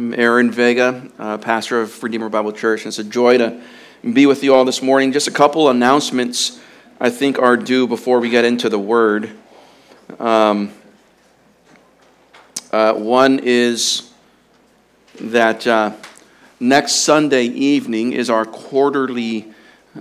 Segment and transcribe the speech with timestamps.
[0.00, 3.60] I'm Aaron Vega, uh, pastor of Redeemer Bible Church, it's a joy to
[4.02, 5.12] be with you all this morning.
[5.12, 6.58] Just a couple announcements
[6.98, 9.30] I think are due before we get into the Word.
[10.18, 10.72] Um,
[12.72, 14.10] uh, one is
[15.20, 15.92] that uh,
[16.58, 19.52] next Sunday evening is our quarterly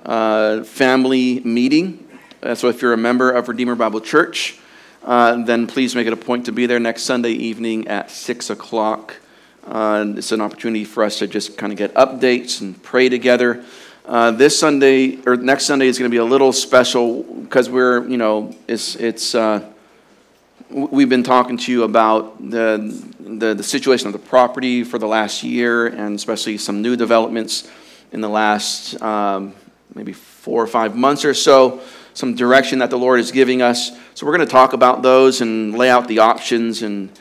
[0.06, 2.08] uh, family meeting.
[2.54, 4.60] So if you're a member of Redeemer Bible Church,
[5.04, 8.50] uh, then please make it a point to be there next Sunday evening at 6
[8.50, 9.18] o'clock.
[9.70, 13.64] Uh, it's an opportunity for us to just kind of get updates and pray together.
[14.04, 18.08] Uh, this Sunday or next Sunday is going to be a little special because we're,
[18.08, 19.36] you know, it's it's.
[19.36, 19.64] Uh,
[20.72, 25.06] we've been talking to you about the, the the situation of the property for the
[25.06, 27.70] last year, and especially some new developments
[28.12, 29.54] in the last um,
[29.94, 31.80] maybe four or five months or so.
[32.16, 33.92] Some direction that the Lord is giving us.
[34.16, 37.12] So we're going to talk about those and lay out the options and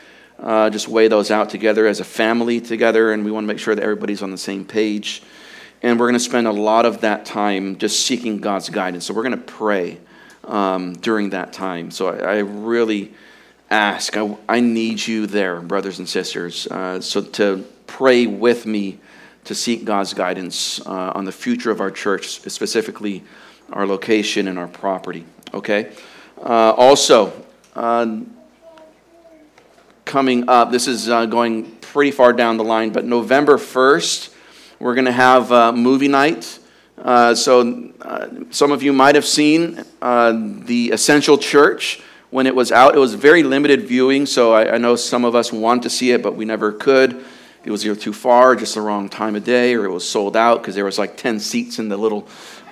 [0.41, 3.59] uh, just weigh those out together as a family together, and we want to make
[3.59, 5.21] sure that everybody's on the same page.
[5.81, 9.05] And we're going to spend a lot of that time just seeking God's guidance.
[9.05, 9.99] So we're going to pray
[10.43, 11.91] um, during that time.
[11.91, 13.13] So I, I really
[13.69, 18.99] ask, I, I, need you there, brothers and sisters, uh, so to pray with me
[19.45, 23.23] to seek God's guidance uh, on the future of our church, specifically
[23.71, 25.25] our location and our property.
[25.53, 25.91] Okay?
[26.41, 27.31] Uh, also,
[27.75, 28.21] uh,
[30.09, 30.71] coming up.
[30.71, 34.33] This is uh, going pretty far down the line, but November 1st,
[34.79, 36.57] we're going to have a movie night.
[36.97, 42.55] Uh, so, uh, some of you might have seen uh, The Essential Church when it
[42.55, 42.95] was out.
[42.95, 46.11] It was very limited viewing, so I, I know some of us want to see
[46.11, 47.23] it, but we never could.
[47.63, 50.35] It was either too far, just the wrong time of day, or it was sold
[50.35, 52.27] out because there was like 10 seats in the little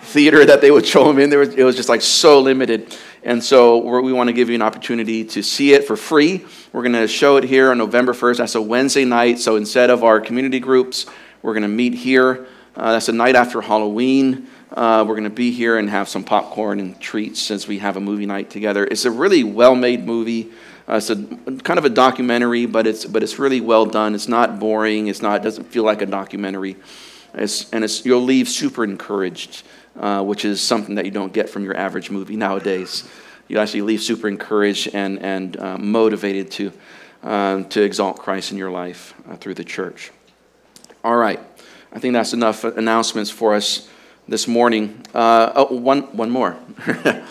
[0.07, 1.29] theater that they would show them in.
[1.29, 2.95] There was, it was just like so limited.
[3.23, 6.45] And so we want to give you an opportunity to see it for free.
[6.71, 8.37] We're going to show it here on November 1st.
[8.37, 9.39] That's a Wednesday night.
[9.39, 11.05] So instead of our community groups,
[11.41, 12.47] we're going to meet here.
[12.75, 14.47] Uh, that's the night after Halloween.
[14.71, 17.97] Uh, we're going to be here and have some popcorn and treats since we have
[17.97, 18.85] a movie night together.
[18.85, 20.51] It's a really well made movie.
[20.87, 21.15] Uh, it's a
[21.63, 24.15] kind of a documentary, but it's, but it's really well done.
[24.15, 25.07] It's not boring.
[25.07, 26.77] It's not, it doesn't feel like a documentary.
[27.33, 29.63] It's, and it's, you'll leave super encouraged
[29.97, 33.07] uh, which is something that you don't get from your average movie nowadays.
[33.47, 36.71] You actually leave super encouraged and, and uh, motivated to,
[37.23, 40.11] uh, to exalt Christ in your life uh, through the church.
[41.03, 41.39] All right.
[41.93, 43.89] I think that's enough announcements for us
[44.27, 45.01] this morning.
[45.13, 46.57] Uh, oh, one, one more.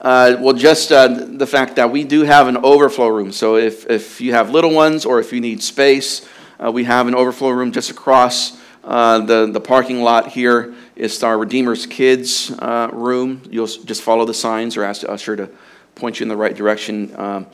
[0.00, 3.32] Uh, well, just uh, the fact that we do have an overflow room.
[3.32, 6.24] So if, if you have little ones or if you need space,
[6.64, 10.72] uh, we have an overflow room just across the, the parking lot here.
[10.98, 13.42] It's our Redeemer's Kids uh, room.
[13.48, 15.48] You'll just follow the signs or ask the usher to
[15.94, 17.14] point you in the right direction.
[17.14, 17.46] Um,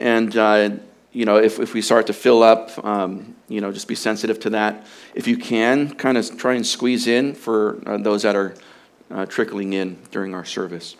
[0.00, 0.70] and, uh,
[1.12, 4.40] you know, if, if we start to fill up, um, you know, just be sensitive
[4.40, 4.84] to that.
[5.14, 8.56] If you can, kind of try and squeeze in for uh, those that are
[9.12, 10.96] uh, trickling in during our service.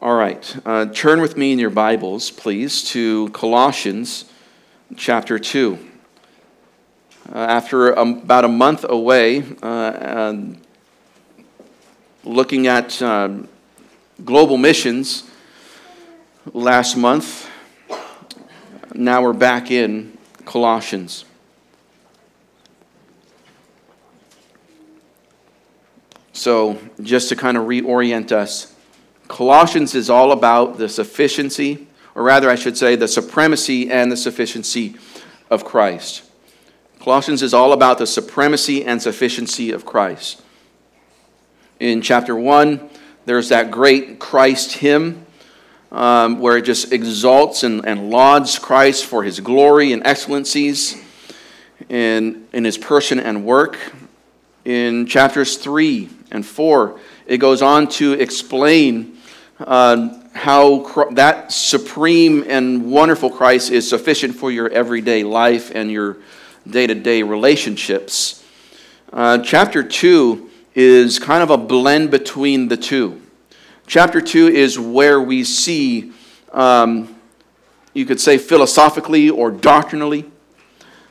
[0.00, 0.56] All right.
[0.64, 4.24] Uh, turn with me in your Bibles, please, to Colossians
[4.96, 5.78] chapter 2.
[7.30, 10.32] Uh, after about a month away, uh,
[12.24, 13.48] looking at um,
[14.24, 15.24] global missions
[16.52, 17.48] last month.
[18.94, 21.24] Now we're back in Colossians.
[26.32, 28.74] So, just to kind of reorient us,
[29.26, 34.16] Colossians is all about the sufficiency, or rather, I should say, the supremacy and the
[34.16, 34.94] sufficiency
[35.50, 36.22] of Christ.
[37.00, 40.42] Colossians is all about the supremacy and sufficiency of Christ.
[41.80, 42.90] In chapter 1,
[43.24, 45.24] there's that great Christ hymn
[45.92, 51.00] um, where it just exalts and, and lauds Christ for his glory and excellencies
[51.88, 53.78] in, in his person and work.
[54.64, 59.16] In chapters 3 and 4, it goes on to explain
[59.60, 66.16] uh, how that supreme and wonderful Christ is sufficient for your everyday life and your
[66.68, 68.44] day to day relationships.
[69.12, 70.47] Uh, chapter 2
[70.80, 73.20] is kind of a blend between the two.
[73.88, 76.12] Chapter 2 is where we see,
[76.52, 77.16] um,
[77.94, 80.30] you could say philosophically or doctrinally,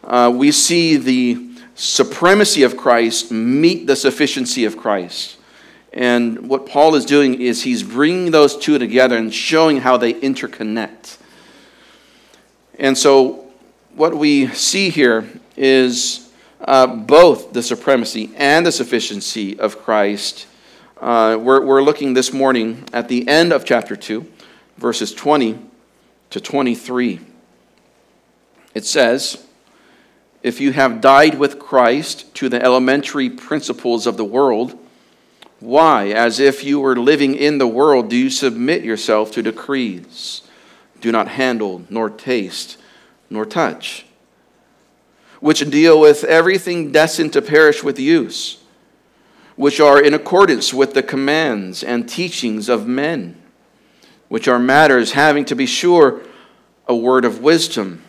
[0.05, 5.35] uh, we see the supremacy of Christ meet the sufficiency of Christ.
[5.91, 10.13] And what Paul is doing is he's bringing those two together and showing how they
[10.13, 11.17] interconnect.
[12.79, 13.51] And so,
[13.95, 15.27] what we see here
[15.57, 16.26] is
[16.67, 20.45] uh, both the supremacy and the sufficiency of Christ.
[20.99, 24.29] Uh, we're, we're looking this morning at the end of chapter 2,
[24.77, 25.57] verses 20
[26.29, 27.21] to 23.
[28.73, 29.45] It says,
[30.43, 34.77] if you have died with Christ to the elementary principles of the world,
[35.59, 40.41] why, as if you were living in the world, do you submit yourself to decrees?
[40.99, 42.77] Do not handle, nor taste,
[43.29, 44.05] nor touch,
[45.39, 48.57] which deal with everything destined to perish with use,
[49.55, 53.39] which are in accordance with the commands and teachings of men,
[54.27, 56.21] which are matters having, to be sure,
[56.87, 58.03] a word of wisdom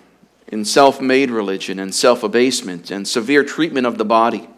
[0.46, 4.48] in self made religion and self abasement and severe treatment of the body,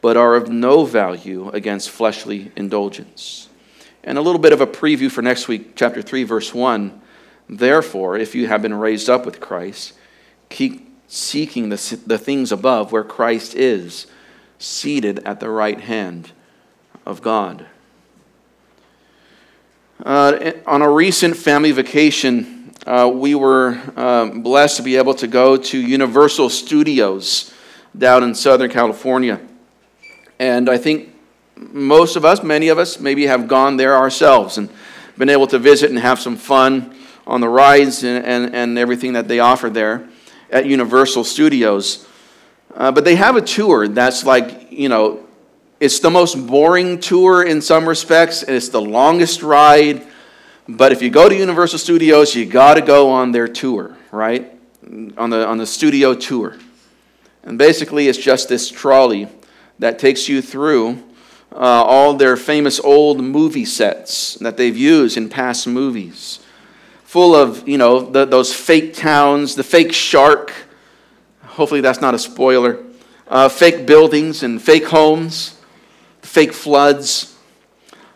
[0.00, 3.48] but are of no value against fleshly indulgence.
[4.02, 7.00] And a little bit of a preview for next week, chapter 3, verse 1.
[7.48, 9.94] Therefore, if you have been raised up with Christ,
[10.48, 14.06] keep seeking the, the things above where Christ is,
[14.58, 16.32] seated at the right hand
[17.04, 17.66] of God.
[20.04, 25.26] Uh, on a recent family vacation, uh, we were um, blessed to be able to
[25.26, 27.52] go to Universal Studios
[27.96, 29.40] down in Southern California.
[30.38, 31.14] And I think
[31.56, 34.68] most of us, many of us, maybe have gone there ourselves and
[35.16, 36.94] been able to visit and have some fun
[37.26, 40.06] on the rides and, and, and everything that they offer there
[40.50, 42.06] at Universal Studios.
[42.74, 45.26] Uh, but they have a tour that's like, you know,
[45.80, 50.06] it's the most boring tour in some respects, and it's the longest ride
[50.68, 54.52] but if you go to Universal Studios, you got to go on their tour, right?
[55.16, 56.56] On the, on the studio tour.
[57.44, 59.28] And basically, it's just this trolley
[59.78, 61.02] that takes you through
[61.52, 66.40] uh, all their famous old movie sets that they've used in past movies,
[67.16, 70.52] full of, you know, the, those fake towns, the fake shark.
[71.44, 72.84] Hopefully, that's not a spoiler.
[73.26, 75.58] Uh, fake buildings and fake homes,
[76.20, 77.34] fake floods.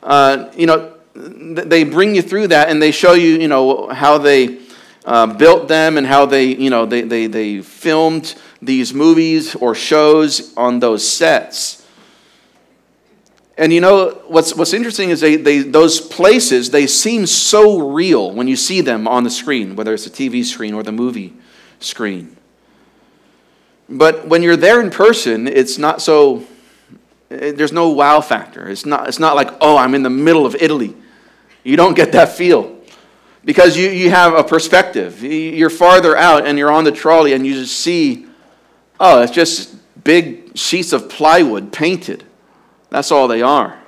[0.02, 4.18] Uh, you know, they bring you through that and they show you, you know, how
[4.18, 4.58] they
[5.06, 9.74] uh, built them and how they, you know, they, they, they filmed these movies or
[9.74, 11.79] shows on those sets.
[13.60, 18.32] And you know, what's, what's interesting is they, they, those places, they seem so real
[18.32, 21.34] when you see them on the screen, whether it's a TV screen or the movie
[21.78, 22.38] screen.
[23.86, 26.46] But when you're there in person, it's not so,
[27.30, 28.66] eh, there's no wow factor.
[28.66, 30.96] It's not, it's not like, oh, I'm in the middle of Italy.
[31.62, 32.78] You don't get that feel
[33.44, 35.22] because you, you have a perspective.
[35.22, 38.26] You're farther out and you're on the trolley and you just see,
[38.98, 42.24] oh, it's just big sheets of plywood painted.
[42.90, 43.78] That's all they are.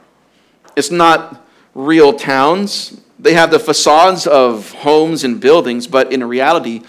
[0.76, 1.44] It's not
[1.74, 3.00] real towns.
[3.18, 6.82] They have the facades of homes and buildings, but in reality,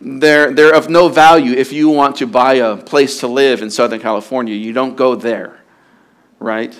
[0.00, 3.70] they're, they're of no value if you want to buy a place to live in
[3.70, 4.54] Southern California.
[4.54, 5.60] You don't go there,
[6.38, 6.76] right?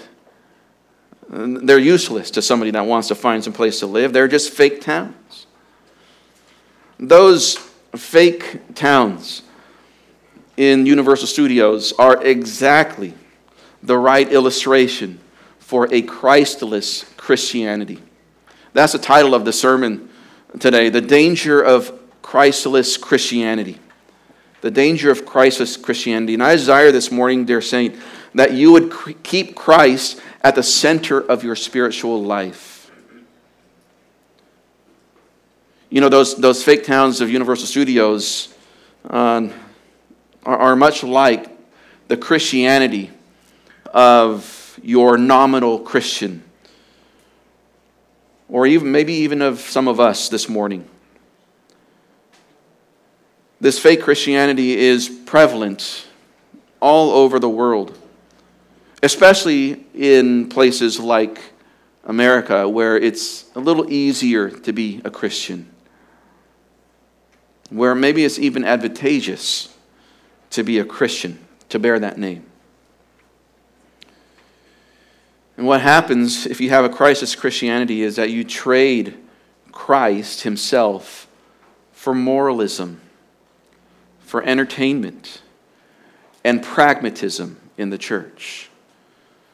[1.29, 4.13] They're useless to somebody that wants to find some place to live.
[4.13, 5.47] They're just fake towns.
[6.99, 7.57] Those
[7.95, 9.43] fake towns
[10.57, 13.15] in Universal Studios are exactly
[13.83, 15.21] the right illustration
[15.59, 18.01] for a Christless Christianity.
[18.73, 20.09] That's the title of the sermon
[20.59, 21.93] today The Danger of
[22.23, 23.79] Christless Christianity.
[24.61, 26.35] The danger of Christless Christianity.
[26.35, 27.97] And I desire this morning, dear saint,
[28.35, 28.93] that you would
[29.23, 32.91] keep Christ at the center of your spiritual life.
[35.89, 38.55] You know, those, those fake towns of Universal Studios
[39.09, 39.49] uh,
[40.45, 41.49] are, are much like
[42.09, 43.11] the Christianity
[43.93, 46.43] of your nominal Christian,
[48.49, 50.89] or even maybe even of some of us this morning.
[53.61, 56.07] This fake Christianity is prevalent
[56.81, 57.97] all over the world
[59.03, 61.41] especially in places like
[62.05, 65.71] America where it's a little easier to be a Christian,
[67.71, 69.75] where maybe it's even advantageous
[70.51, 72.45] to be a Christian, to bear that name.
[75.61, 79.15] And what happens if you have a Christless Christianity is that you trade
[79.73, 81.29] Christ himself
[81.93, 83.03] for moralism,
[84.21, 85.43] for entertainment,
[86.45, 88.71] and pragmatism in the church.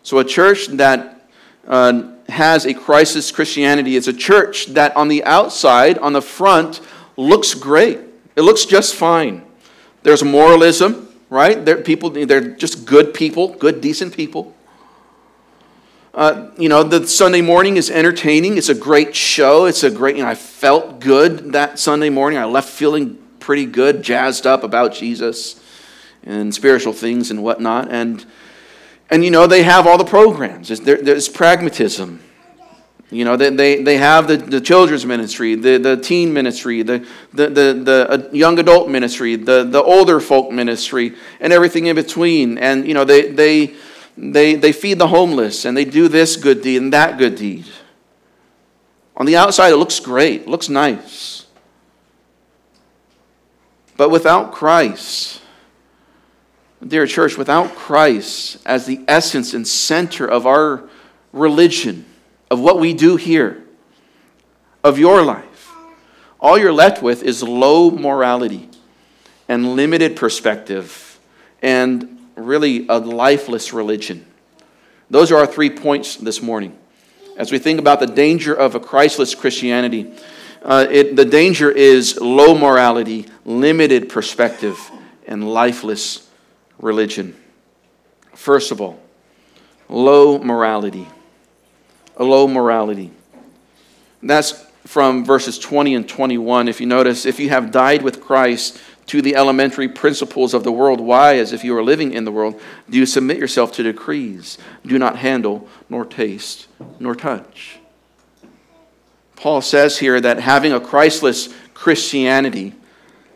[0.04, 1.28] So, a church that
[1.66, 6.82] uh, has a Christless Christianity is a church that on the outside, on the front,
[7.16, 7.98] looks great.
[8.36, 9.42] It looks just fine.
[10.04, 11.64] There's moralism, right?
[11.64, 14.54] They're, people, they're just good people, good, decent people.
[16.16, 18.56] Uh, you know, the Sunday morning is entertaining.
[18.56, 19.66] It's a great show.
[19.66, 22.38] It's a great, you know, I felt good that Sunday morning.
[22.38, 25.60] I left feeling pretty good, jazzed up about Jesus
[26.24, 27.92] and spiritual things and whatnot.
[27.92, 28.24] And
[29.10, 30.68] and you know, they have all the programs.
[30.68, 32.20] There's, there's pragmatism.
[33.10, 37.06] You know, they, they, they have the, the children's ministry, the, the teen ministry, the,
[37.34, 41.94] the, the, the uh, young adult ministry, the, the older folk ministry, and everything in
[41.94, 42.58] between.
[42.58, 43.76] And, you know, they, they,
[44.16, 47.66] they, they feed the homeless and they do this good deed and that good deed.
[49.16, 51.46] On the outside, it looks great, it looks nice.
[53.96, 55.40] But without Christ,
[56.86, 60.88] dear church, without Christ as the essence and center of our
[61.32, 62.04] religion,
[62.50, 63.64] of what we do here,
[64.84, 65.74] of your life,
[66.38, 68.68] all you're left with is low morality
[69.48, 71.18] and limited perspective
[71.62, 74.24] and really a lifeless religion.
[75.10, 76.76] Those are our three points this morning.
[77.36, 80.12] As we think about the danger of a Christless Christianity,
[80.62, 84.78] uh, it, the danger is low morality, limited perspective,
[85.26, 86.28] and lifeless
[86.78, 87.36] religion.
[88.34, 89.00] First of all,
[89.88, 91.06] low morality
[92.16, 93.10] a low morality.
[94.22, 94.52] That's
[94.84, 96.68] from verses 20 and 21.
[96.68, 100.72] If you notice, if you have died with Christ to the elementary principles of the
[100.72, 102.60] world, why, as if you were living in the world,
[102.90, 104.58] do you submit yourself to decrees?
[104.84, 106.66] Do not handle, nor taste,
[106.98, 107.78] nor touch.
[109.36, 112.74] Paul says here that having a Christless Christianity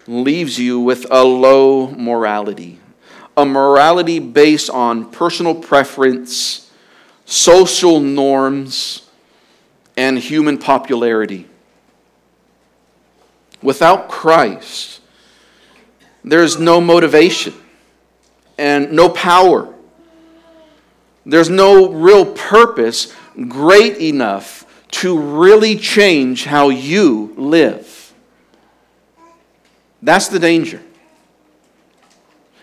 [0.07, 2.81] leaves you with a low morality,
[3.37, 6.71] a morality based on personal preference
[7.31, 9.09] social norms,
[9.97, 11.47] and human popularity.
[13.63, 15.00] Without Christ,
[16.25, 17.55] there's no motivation
[18.59, 19.73] and no power.
[21.25, 23.15] There's no real purpose
[23.49, 28.13] great enough to really change how you live.
[30.03, 30.83] That's the danger.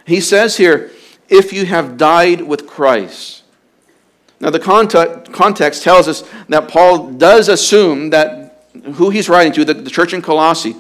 [0.06, 0.92] He says here,
[1.30, 3.44] if you have died with Christ,
[4.40, 9.90] now, the context tells us that Paul does assume that who he's writing to, the,
[9.90, 10.76] church in Colossae,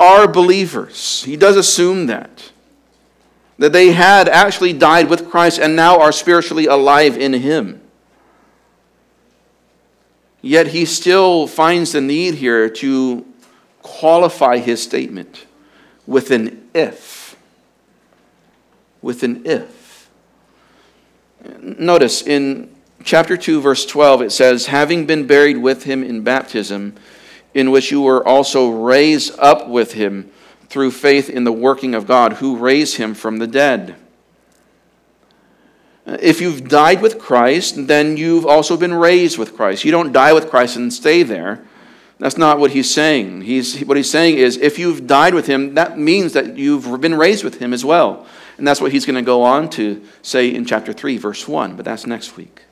[0.00, 1.22] are believers.
[1.22, 2.50] He does assume that.
[3.58, 7.80] That they had actually died with Christ and now are spiritually alive in Him.
[10.42, 13.26] Yet he still finds the need here to
[13.82, 15.46] qualify his statement
[16.06, 17.36] with an if.
[19.02, 20.08] With an if.
[21.60, 26.94] Notice in chapter 2, verse 12, it says, Having been buried with him in baptism,
[27.54, 30.30] in which you were also raised up with him
[30.68, 33.96] through faith in the working of God, who raised him from the dead.
[36.06, 39.84] Uh, if you've died with Christ, then you've also been raised with Christ.
[39.84, 41.64] You don't die with Christ and stay there.
[42.18, 43.42] That's not what he's saying.
[43.42, 47.14] He's, what he's saying is if you've died with him, that means that you've been
[47.14, 48.26] raised with him as well.
[48.58, 51.76] And that's what he's going to go on to say in chapter 3, verse 1,
[51.76, 52.62] but that's next week.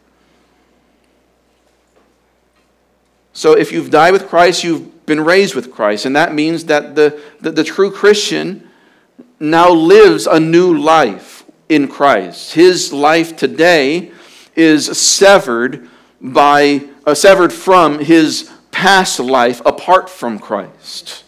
[3.38, 6.07] So if you've died with Christ, you've been raised with Christ.
[6.07, 8.68] And that means that the, the, the true Christian
[9.38, 12.54] now lives a new life in Christ.
[12.54, 14.11] His life today
[14.57, 15.88] is severed
[16.21, 21.23] by uh, severed from his past life apart from Christ.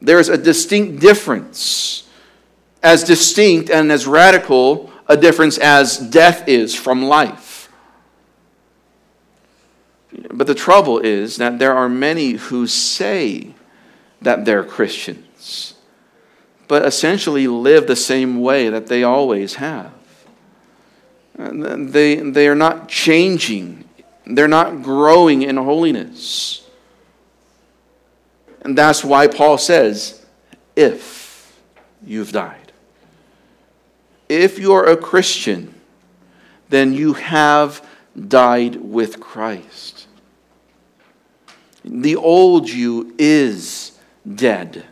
[0.00, 2.08] There's a distinct difference,
[2.82, 7.49] as distinct and as radical a difference as death is from life.
[10.40, 13.52] But the trouble is that there are many who say
[14.22, 15.74] that they're Christians,
[16.66, 19.92] but essentially live the same way that they always have.
[21.36, 23.84] They, they are not changing,
[24.24, 26.66] they're not growing in holiness.
[28.62, 30.24] And that's why Paul says,
[30.74, 31.54] if
[32.02, 32.72] you've died.
[34.26, 35.74] If you're a Christian,
[36.70, 39.99] then you have died with Christ.
[41.84, 43.98] The old you is
[44.34, 44.84] dead,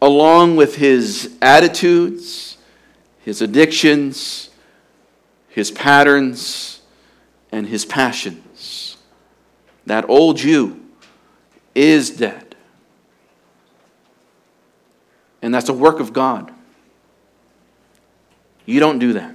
[0.00, 2.58] along with his attitudes,
[3.20, 4.50] his addictions,
[5.48, 6.82] his patterns,
[7.50, 8.96] and his passions.
[9.86, 10.80] That old you
[11.74, 12.54] is dead.
[15.40, 16.52] And that's a work of God.
[18.66, 19.34] You don't do that.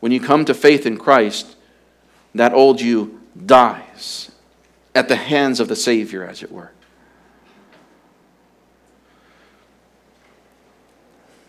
[0.00, 1.56] When you come to faith in Christ,
[2.34, 4.33] that old you dies
[4.94, 6.70] at the hands of the Savior, as it were.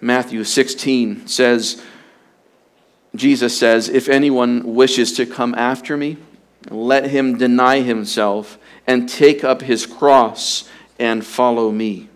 [0.02, 1.84] Matthew 16 says,
[3.16, 6.18] Jesus says, If anyone wishes to come after me,
[6.70, 12.10] let him deny himself and take up his cross and follow me.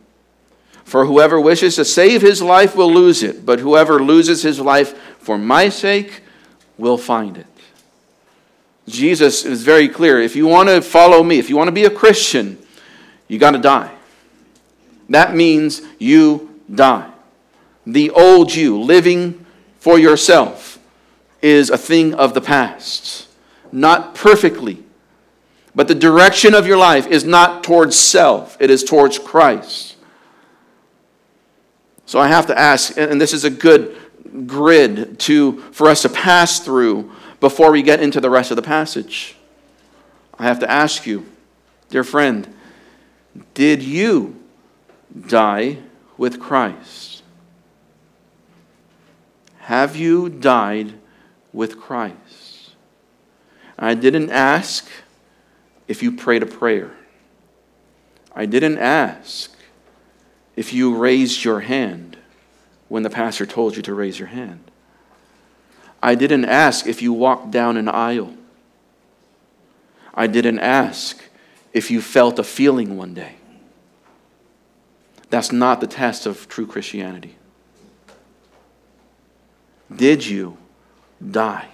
[0.83, 4.97] For whoever wishes to save his life will lose it, but whoever loses his life
[5.19, 6.23] for my sake
[6.77, 7.45] will find it.
[8.89, 10.19] Jesus is very clear.
[10.19, 12.57] If you want to follow me, if you want to be a Christian,
[13.27, 13.93] you got to die.
[15.09, 17.09] That means you die.
[17.85, 19.45] The old you, living
[19.79, 20.79] for yourself,
[21.41, 23.27] is a thing of the past.
[23.71, 24.83] Not perfectly,
[25.73, 29.95] but the direction of your life is not towards self, it is towards Christ.
[32.05, 33.95] So I have to ask, and this is a good
[34.47, 38.61] grid to, for us to pass through before we get into the rest of the
[38.61, 39.35] passage.
[40.37, 41.25] I have to ask you,
[41.89, 42.53] dear friend,
[43.53, 44.41] did you
[45.27, 45.79] die
[46.17, 47.23] with Christ?
[49.59, 50.93] Have you died
[51.53, 52.71] with Christ?
[53.77, 54.87] I didn't ask
[55.87, 56.91] if you prayed a prayer.
[58.35, 59.55] I didn't ask
[60.55, 62.17] if you raised your hand
[62.87, 64.68] when the pastor told you to raise your hand.
[66.01, 68.33] I didn't ask if you walked down an aisle.
[70.13, 71.21] I didn't ask
[71.73, 73.35] if you felt a feeling one day.
[75.29, 77.35] That's not the test of true Christianity.
[79.93, 80.57] Did you
[81.31, 81.67] die?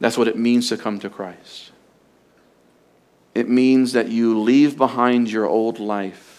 [0.00, 1.70] That's what it means to come to Christ.
[3.34, 6.33] It means that you leave behind your old life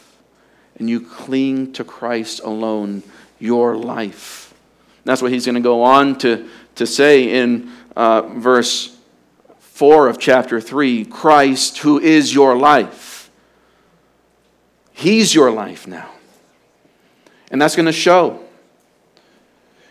[0.77, 3.03] and you cling to Christ alone,
[3.39, 4.53] your life.
[5.03, 8.97] That's what he's going to go on to, to say in uh, verse
[9.59, 13.29] 4 of chapter 3 Christ, who is your life.
[14.91, 16.09] He's your life now.
[17.51, 18.41] And that's going to show.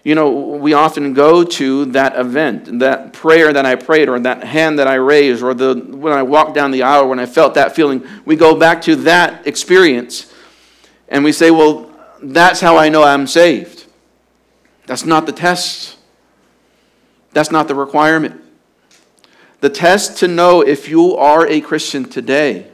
[0.02, 4.44] You know, we often go to that event, that prayer that I prayed, or that
[4.44, 7.54] hand that I raised, or the, when I walked down the aisle, when I felt
[7.54, 8.06] that feeling.
[8.26, 10.30] We go back to that experience
[11.08, 11.90] and we say, well,
[12.22, 13.86] that's how I know I'm saved.
[14.86, 15.96] That's not the test,
[17.32, 18.40] that's not the requirement.
[19.60, 22.70] The test to know if you are a Christian today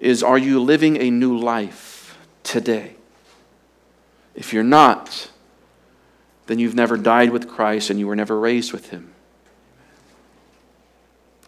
[0.00, 2.94] is are you living a new life today?
[4.34, 5.30] If you're not,
[6.46, 9.12] then you've never died with Christ and you were never raised with him.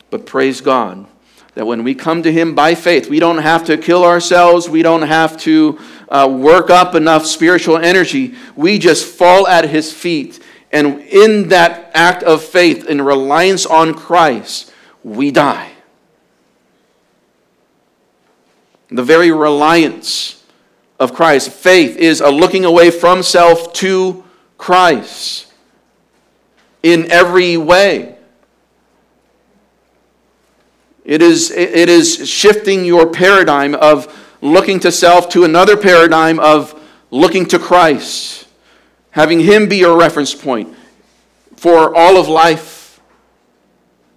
[0.09, 1.07] But praise God
[1.54, 4.82] that when we come to him by faith, we don't have to kill ourselves, we
[4.82, 8.34] don't have to uh, work up enough spiritual energy.
[8.56, 10.40] We just fall at his feet.
[10.72, 15.72] And in that act of faith, in reliance on Christ, we die.
[18.88, 20.44] The very reliance
[20.98, 24.24] of Christ, faith, is a looking away from self to
[24.58, 25.52] Christ
[26.82, 28.16] in every way.
[31.11, 36.81] It is, it is shifting your paradigm of looking to self to another paradigm of
[37.11, 38.46] looking to Christ,
[39.11, 40.73] having Him be your reference point
[41.57, 43.01] for all of life,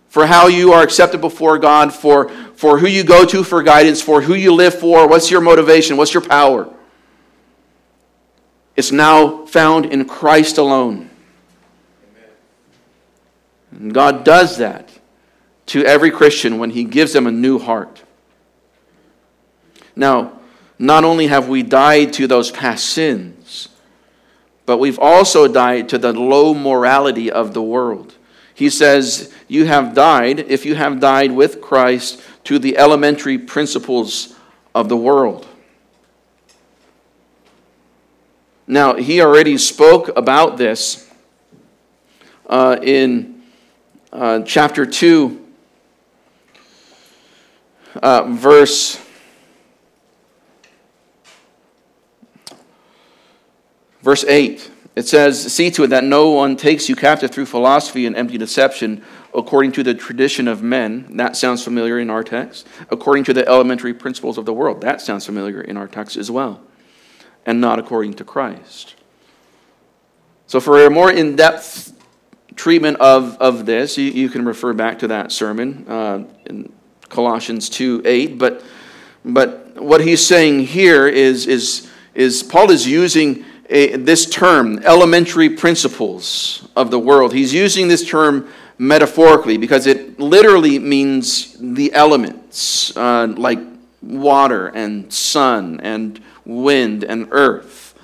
[0.07, 3.99] for how you are accepted before God, for, for who you go to for guidance,
[3.99, 6.71] for who you live for, what's your motivation, what's your power.
[8.75, 11.09] It's now found in Christ alone.
[13.71, 14.92] And God does that
[15.67, 18.03] to every Christian when He gives them a new heart.
[19.95, 20.39] Now,
[20.79, 23.69] not only have we died to those past sins,
[24.65, 28.15] but we've also died to the low morality of the world.
[28.55, 34.35] He says, You have died, if you have died with Christ, to the elementary principles
[34.75, 35.47] of the world.
[38.65, 41.09] Now, he already spoke about this
[42.47, 43.43] uh, in
[44.11, 45.42] uh, chapter 2,
[48.01, 48.99] uh, verse.
[54.01, 58.05] Verse 8, it says, See to it that no one takes you captive through philosophy
[58.05, 59.01] and empty deception,
[59.33, 61.15] according to the tradition of men.
[61.17, 62.67] That sounds familiar in our text.
[62.89, 64.81] According to the elementary principles of the world.
[64.81, 66.61] That sounds familiar in our text as well
[67.45, 68.95] and not according to Christ.
[70.47, 71.93] So, for a more in depth
[72.55, 76.72] treatment of, of this, you, you can refer back to that sermon uh, in
[77.13, 78.37] Colossians 2 8.
[78.37, 78.63] But,
[79.23, 85.49] but what he's saying here is, is, is Paul is using a, this term, elementary
[85.49, 87.33] principles of the world.
[87.33, 93.59] He's using this term metaphorically because it literally means the elements, uh, like
[94.01, 97.95] water and sun and wind, and earth.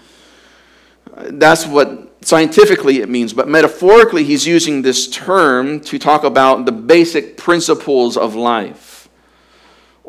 [1.18, 6.72] That's what scientifically it means, but metaphorically, he's using this term to talk about the
[6.72, 8.89] basic principles of life.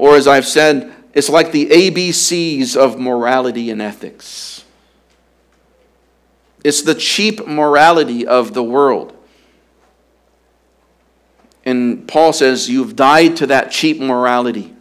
[0.01, 4.65] Or, as I've said, it's like the ABCs of morality and ethics.
[6.65, 9.15] It's the cheap morality of the world.
[11.67, 14.75] And Paul says, You've died to that cheap morality.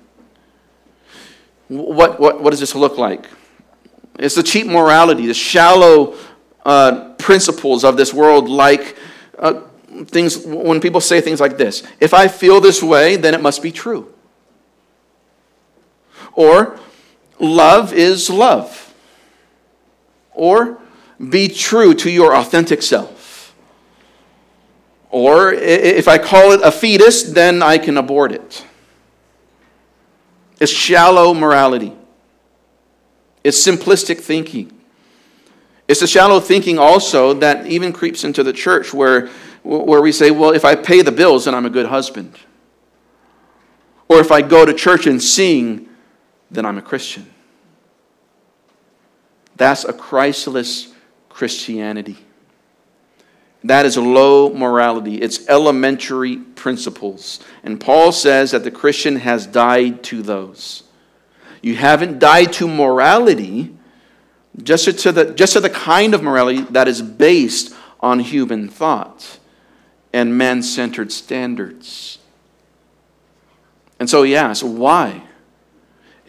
[1.67, 3.27] What, what, what does this look like?
[4.17, 6.15] It's the cheap morality, the shallow
[6.65, 8.95] uh, principles of this world, like
[9.37, 9.63] uh,
[10.05, 13.61] things, when people say things like this if I feel this way, then it must
[13.61, 14.13] be true.
[16.33, 16.79] Or,
[17.39, 18.93] love is love.
[20.33, 20.79] Or,
[21.29, 23.55] be true to your authentic self.
[25.09, 28.65] Or, if I call it a fetus, then I can abort it.
[30.59, 31.93] It's shallow morality.
[33.43, 34.71] It's simplistic thinking.
[35.87, 39.27] It's a shallow thinking also that even creeps into the church where,
[39.63, 42.37] where we say, well, if I pay the bills, then I'm a good husband.
[44.07, 45.88] Or if I go to church and sing,
[46.51, 47.29] then I'm a Christian.
[49.55, 50.93] That's a Christless
[51.27, 52.17] Christianity.
[53.63, 55.15] That is low morality.
[55.15, 57.41] It's elementary principles.
[57.63, 60.83] And Paul says that the Christian has died to those.
[61.61, 63.75] You haven't died to morality,
[64.63, 69.39] just to the, just to the kind of morality that is based on human thought
[70.13, 72.17] and man centered standards.
[73.99, 75.23] And so he asks, why?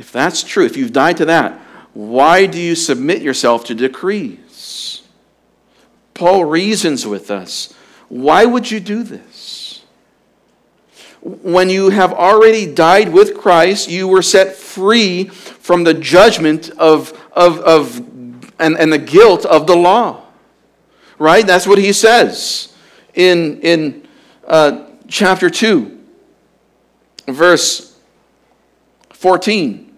[0.01, 1.61] If that's true, if you've died to that,
[1.93, 5.03] why do you submit yourself to decrees?
[6.15, 7.75] Paul reasons with us.
[8.09, 9.85] Why would you do this?
[11.21, 17.13] When you have already died with Christ, you were set free from the judgment of,
[17.33, 17.99] of, of
[18.59, 20.23] and, and the guilt of the law.
[21.19, 21.47] Right?
[21.47, 22.73] That's what he says
[23.13, 24.09] in, in
[24.49, 26.01] uh, chapter 2,
[27.29, 27.99] verse
[29.11, 29.89] 14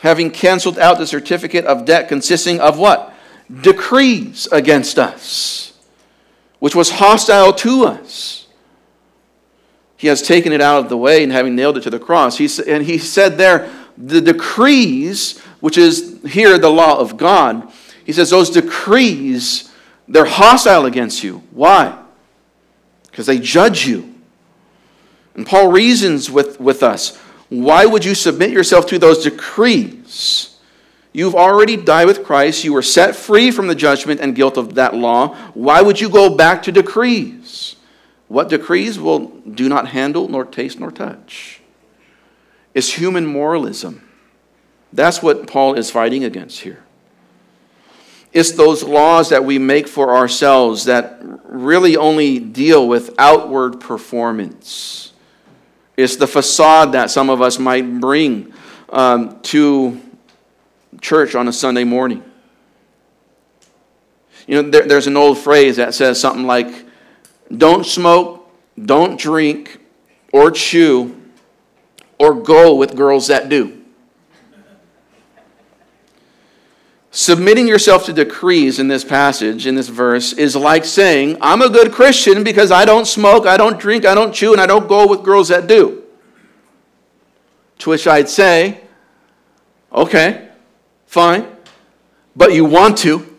[0.00, 3.12] having canceled out the certificate of debt consisting of what?
[3.60, 5.72] Decrees against us,
[6.58, 8.46] which was hostile to us.
[9.96, 12.36] He has taken it out of the way and having nailed it to the cross.
[12.36, 17.72] He, and he said there, the decrees, which is here the law of God,
[18.04, 19.72] he says those decrees,
[20.06, 21.42] they're hostile against you.
[21.50, 21.98] Why?
[23.10, 24.14] Because they judge you.
[25.34, 30.58] And Paul reasons with, with us why would you submit yourself to those decrees?
[31.12, 32.64] You've already died with Christ.
[32.64, 35.34] You were set free from the judgment and guilt of that law.
[35.54, 37.76] Why would you go back to decrees?
[38.28, 38.98] What decrees?
[38.98, 41.62] will do not handle, nor taste, nor touch.
[42.74, 44.06] It's human moralism.
[44.92, 46.82] That's what Paul is fighting against here.
[48.32, 55.12] It's those laws that we make for ourselves that really only deal with outward performance.
[55.96, 58.52] It's the facade that some of us might bring
[58.90, 60.00] um, to
[61.00, 62.22] church on a Sunday morning.
[64.46, 66.86] You know, there, there's an old phrase that says something like,
[67.56, 68.48] don't smoke,
[68.82, 69.80] don't drink,
[70.32, 71.20] or chew,
[72.18, 73.82] or go with girls that do.
[77.16, 81.70] Submitting yourself to decrees in this passage, in this verse, is like saying, I'm a
[81.70, 84.86] good Christian because I don't smoke, I don't drink, I don't chew, and I don't
[84.86, 86.02] go with girls that do.
[87.78, 88.82] To which I'd say,
[89.90, 90.50] okay,
[91.06, 91.46] fine,
[92.36, 93.34] but you want to.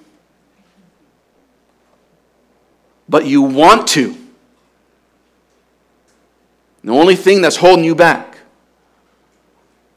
[3.07, 4.17] But you want to.
[6.83, 8.39] The only thing that's holding you back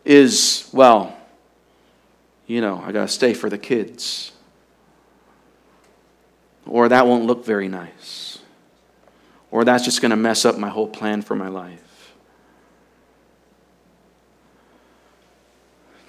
[0.05, 1.17] is, well,
[2.51, 4.33] you know, I got to stay for the kids.
[6.67, 8.41] Or that won't look very nice.
[9.53, 12.13] Or that's just going to mess up my whole plan for my life.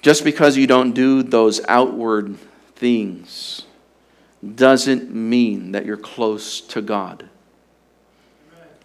[0.01, 2.37] Just because you don't do those outward
[2.75, 3.67] things
[4.55, 7.29] doesn't mean that you're close to God.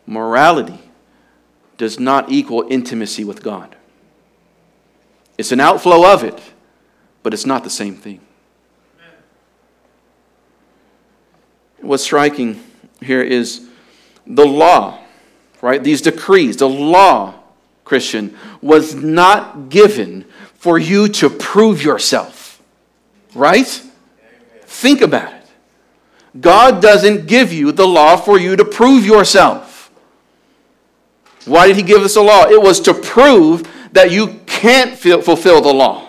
[0.04, 0.78] Morality
[1.78, 3.74] does not equal intimacy with God.
[5.38, 6.38] It's an outflow of it
[7.26, 8.20] but it's not the same thing.
[11.80, 12.62] What's striking
[13.02, 13.66] here is
[14.24, 15.00] the law,
[15.60, 15.82] right?
[15.82, 17.34] These decrees, the law,
[17.82, 22.62] Christian, was not given for you to prove yourself,
[23.34, 23.66] right?
[24.62, 25.48] Think about it.
[26.40, 29.90] God doesn't give you the law for you to prove yourself.
[31.44, 32.44] Why did He give us a law?
[32.44, 36.05] It was to prove that you can't fulfill the law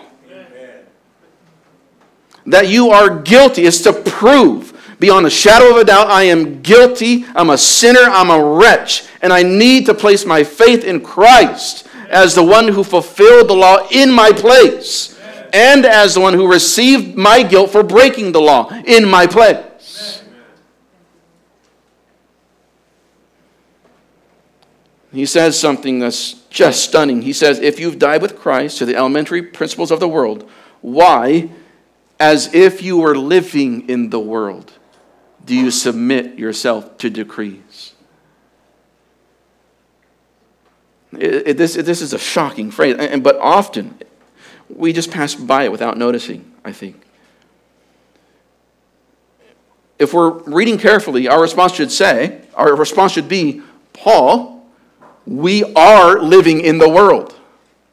[2.50, 3.64] that you are guilty.
[3.64, 8.02] is to prove beyond a shadow of a doubt I am guilty, I'm a sinner,
[8.02, 12.68] I'm a wretch, and I need to place my faith in Christ as the one
[12.68, 15.18] who fulfilled the law in my place
[15.52, 20.22] and as the one who received my guilt for breaking the law in my place.
[25.12, 27.22] He says something that's just stunning.
[27.22, 30.48] He says, If you've died with Christ to the elementary principles of the world,
[30.82, 31.48] why?
[32.20, 34.72] As if you were living in the world,
[35.44, 37.94] do you submit yourself to decrees?
[41.12, 43.98] It, it, this, this is a shocking phrase, and, but often
[44.68, 47.02] we just pass by it without noticing, I think.
[49.98, 54.66] If we're reading carefully, our response should say, our response should be, Paul,
[55.26, 57.34] we are living in the world.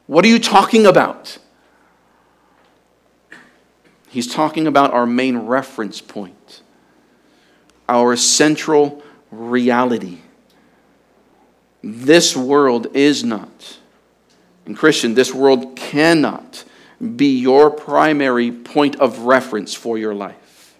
[0.07, 1.37] What are you talking about?
[4.15, 6.61] He's talking about our main reference point,
[7.89, 10.19] our central reality.
[11.83, 13.77] This world is not,
[14.65, 16.63] and Christian, this world cannot
[17.17, 20.77] be your primary point of reference for your life.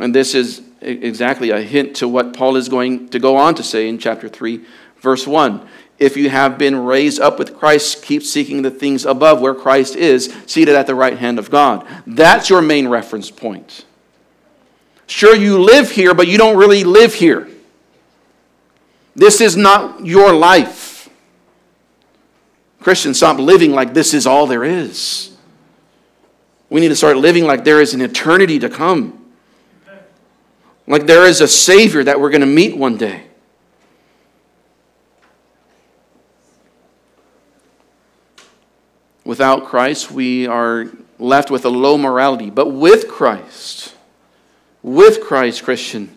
[0.00, 3.62] And this is exactly a hint to what Paul is going to go on to
[3.62, 4.64] say in chapter 3,
[4.96, 5.64] verse 1.
[5.98, 9.96] If you have been raised up with Christ, keep seeking the things above where Christ
[9.96, 11.86] is, seated at the right hand of God.
[12.06, 13.84] That's your main reference point.
[15.06, 17.48] Sure, you live here, but you don't really live here.
[19.14, 21.08] This is not your life.
[22.80, 25.34] Christians, stop living like this is all there is.
[26.68, 29.24] We need to start living like there is an eternity to come.
[30.86, 33.25] Like there is a Savior that we're going to meet one day.
[39.26, 40.86] Without Christ, we are
[41.18, 42.48] left with a low morality.
[42.48, 43.92] But with Christ,
[44.84, 46.16] with Christ, Christian,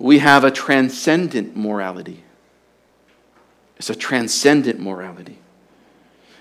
[0.00, 2.24] we have a transcendent morality.
[3.76, 5.38] It's a transcendent morality.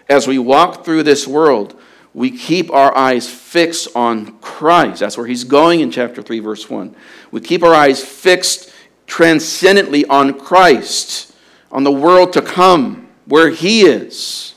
[0.10, 1.80] As we walk through this world,
[2.16, 5.02] we keep our eyes fixed on Christ.
[5.02, 6.96] That's where he's going in chapter 3, verse 1.
[7.30, 8.74] We keep our eyes fixed
[9.06, 11.36] transcendently on Christ,
[11.72, 14.53] on the world to come, where he is.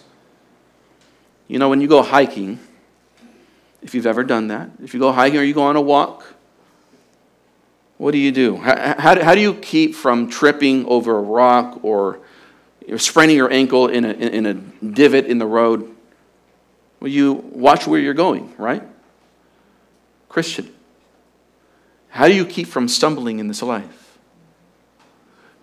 [1.49, 2.59] You know, when you go hiking,
[3.83, 6.25] if you've ever done that, if you go hiking or you go on a walk,
[7.99, 8.57] what do you do?
[8.57, 12.21] How, how, how do you keep from tripping over a rock or
[12.97, 15.95] spraining your ankle in a, in a divot in the road?
[17.01, 18.83] Well, you watch where you're going, right?
[20.29, 20.73] Christian.
[22.09, 24.19] How do you keep from stumbling in this life?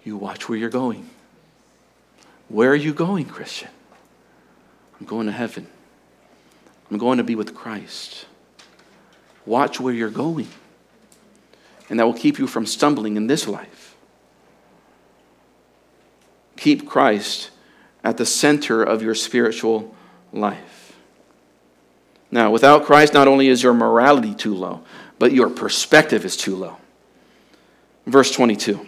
[0.04, 1.10] You watch where you're going.
[2.50, 3.70] Where are you going, Christian?
[5.04, 5.68] I'm going to heaven.
[6.90, 8.26] I'm going to be with Christ.
[9.46, 10.48] Watch where you're going.
[11.90, 13.98] And that will keep you from stumbling in this life.
[16.56, 17.50] Keep Christ
[18.02, 19.94] at the center of your spiritual
[20.32, 20.96] life.
[22.32, 24.86] Now, without Christ, not only is your morality too low,
[25.20, 26.78] but your perspective is too low.
[28.06, 28.88] Verse 22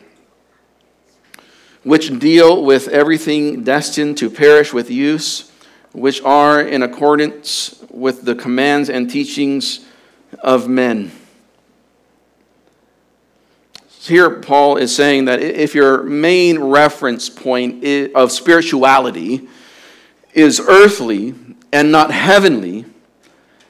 [1.83, 5.51] which deal with everything destined to perish with use,
[5.95, 9.85] which are in accordance with the commands and teachings
[10.39, 11.11] of men.
[14.01, 19.47] Here, Paul is saying that if your main reference point of spirituality
[20.33, 21.33] is earthly
[21.71, 22.85] and not heavenly,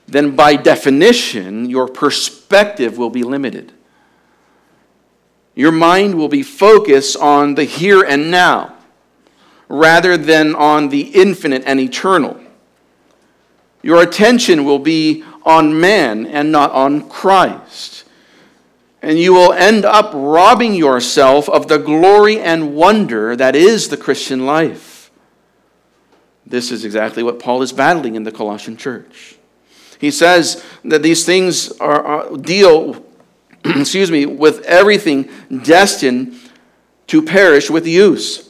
[0.07, 3.71] then by definition, your perspective will be limited.
[5.53, 8.74] Your mind will be focused on the here and now
[9.67, 12.39] rather than on the infinite and eternal.
[13.81, 18.03] Your attention will be on man and not on Christ.
[19.01, 23.97] And you will end up robbing yourself of the glory and wonder that is the
[23.97, 25.11] Christian life.
[26.47, 29.35] This is exactly what Paul is battling in the Colossian church.
[29.99, 33.05] He says that these things are, are deal,
[33.65, 35.29] excuse me, with everything
[35.63, 36.39] destined
[37.07, 38.44] to perish with use.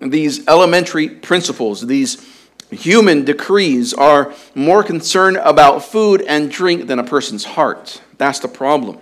[0.00, 2.24] These elementary principles, these
[2.70, 8.00] human decrees, are more concerned about food and drink than a person's heart.
[8.16, 8.98] That's the problem.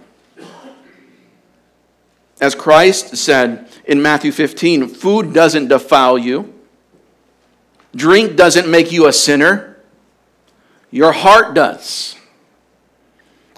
[2.40, 6.52] As Christ said in Matthew 15, food doesn't defile you.
[7.94, 9.76] Drink doesn't make you a sinner,
[10.90, 12.14] your heart does.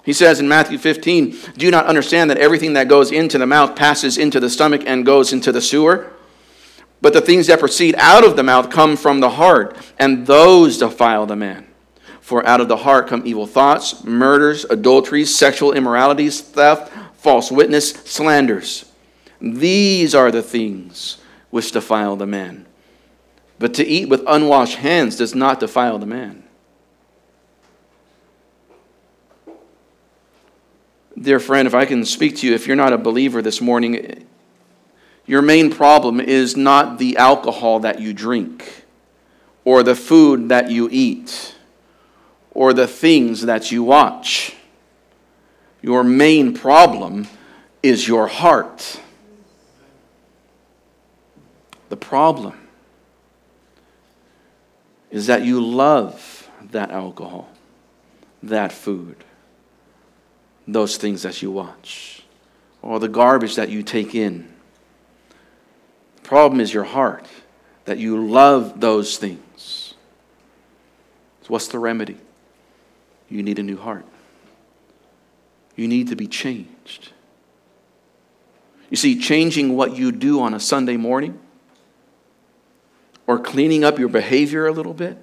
[0.03, 3.45] He says in Matthew 15, Do you not understand that everything that goes into the
[3.45, 6.11] mouth passes into the stomach and goes into the sewer?
[7.01, 10.77] But the things that proceed out of the mouth come from the heart, and those
[10.77, 11.67] defile the man.
[12.19, 17.91] For out of the heart come evil thoughts, murders, adulteries, sexual immoralities, theft, false witness,
[17.91, 18.85] slanders.
[19.41, 21.17] These are the things
[21.49, 22.65] which defile the man.
[23.57, 26.43] But to eat with unwashed hands does not defile the man.
[31.19, 34.25] Dear friend, if I can speak to you, if you're not a believer this morning,
[35.29, 38.83] your main problem is not the alcohol that you drink,
[39.63, 41.53] or the food that you eat,
[42.49, 44.55] or the things that you watch.
[45.83, 47.27] Your main problem
[47.83, 48.99] is your heart.
[51.89, 52.67] The problem
[55.11, 57.49] is that you love that alcohol,
[58.41, 59.23] that food,
[60.67, 62.23] those things that you watch,
[62.81, 64.55] or the garbage that you take in.
[66.29, 67.25] Problem is your heart,
[67.85, 69.95] that you love those things.
[71.41, 72.17] So, what's the remedy?
[73.29, 74.05] You need a new heart.
[75.75, 77.13] You need to be changed.
[78.91, 81.39] You see, changing what you do on a Sunday morning
[83.25, 85.17] or cleaning up your behavior a little bit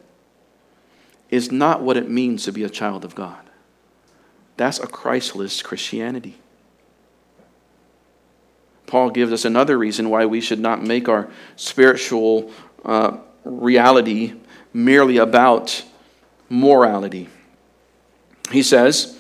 [1.31, 3.49] is not what it means to be a child of God.
[4.57, 6.41] That's a Christless Christianity.
[8.87, 12.53] Paul gives us another reason why we should not make our spiritual
[12.85, 14.35] uh, reality
[14.73, 15.85] merely about
[16.49, 17.29] morality.
[18.53, 19.19] He says,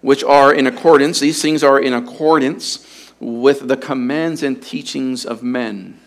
[0.00, 5.42] which are in accordance, these things are in accordance with the commands and teachings of
[5.42, 5.98] men.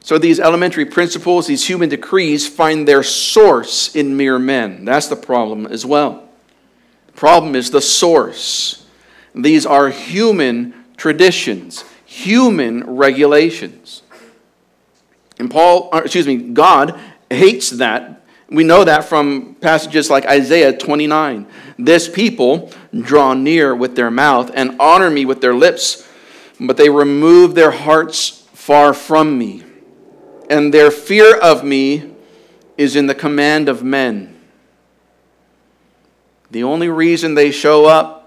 [0.00, 4.86] So these elementary principles, these human decrees, find their source in mere men.
[4.86, 6.28] That's the problem as well.
[7.08, 8.86] The problem is the source.
[9.34, 14.02] These are human traditions, human regulations.
[15.38, 18.22] And Paul, excuse me, God hates that.
[18.50, 21.46] We know that from passages like Isaiah 29.
[21.78, 26.06] This people draw near with their mouth and honor me with their lips,
[26.60, 29.64] but they remove their hearts far from me
[30.48, 32.10] and their fear of me
[32.76, 34.34] is in the command of men.
[36.50, 38.17] The only reason they show up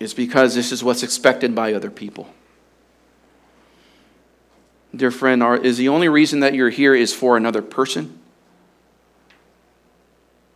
[0.00, 2.28] is because this is what's expected by other people.
[4.94, 8.18] Dear friend, are, is the only reason that you're here is for another person?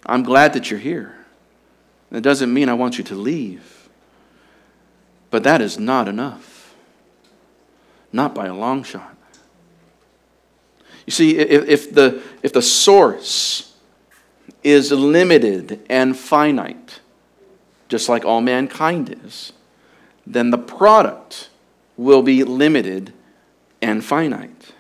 [0.06, 1.16] I'm glad that you're here.
[2.10, 3.88] That doesn't mean I want you to leave.
[5.30, 6.74] But that is not enough.
[8.12, 9.16] Not by a long shot.
[11.04, 13.74] You see, if, if, the, if the source
[14.62, 17.00] is limited and finite,
[17.88, 19.52] just like all mankind is,
[20.26, 21.50] then the product
[21.96, 23.12] will be limited
[23.80, 24.72] and finite.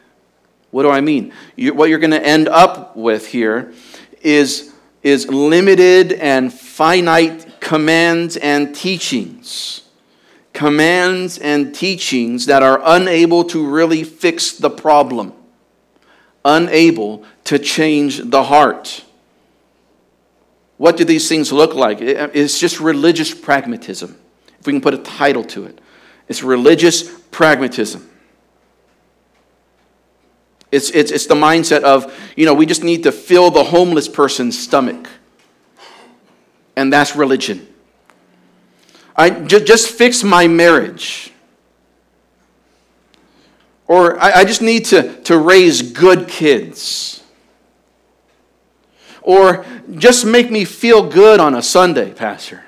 [0.70, 1.32] What do I mean?
[1.56, 3.72] You, what you're going to end up with here
[4.20, 9.82] is, is limited and finite commands and teachings.
[10.52, 15.32] Commands and teachings that are unable to really fix the problem
[16.44, 19.04] unable to change the heart.
[20.78, 21.98] What do these things look like?
[21.98, 24.16] Uh, it's just religious pragmatism,
[24.58, 25.80] if we can put a title to it.
[26.28, 28.08] It's religious pragmatism.
[30.70, 34.08] It's, it's, it's the mindset of, you know, we just need to fill the homeless
[34.08, 35.08] person's stomach.
[36.76, 37.66] And that's religion.
[39.16, 41.32] I just, just fix my marriage.
[43.88, 47.24] Or I, I just need to, to raise good kids.
[49.22, 49.64] Or
[49.96, 52.64] just make me feel good on a Sunday, Pastor.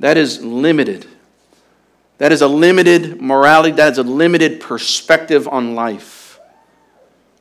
[0.00, 1.06] That is limited.
[2.18, 3.72] That is a limited morality.
[3.72, 6.38] That is a limited perspective on life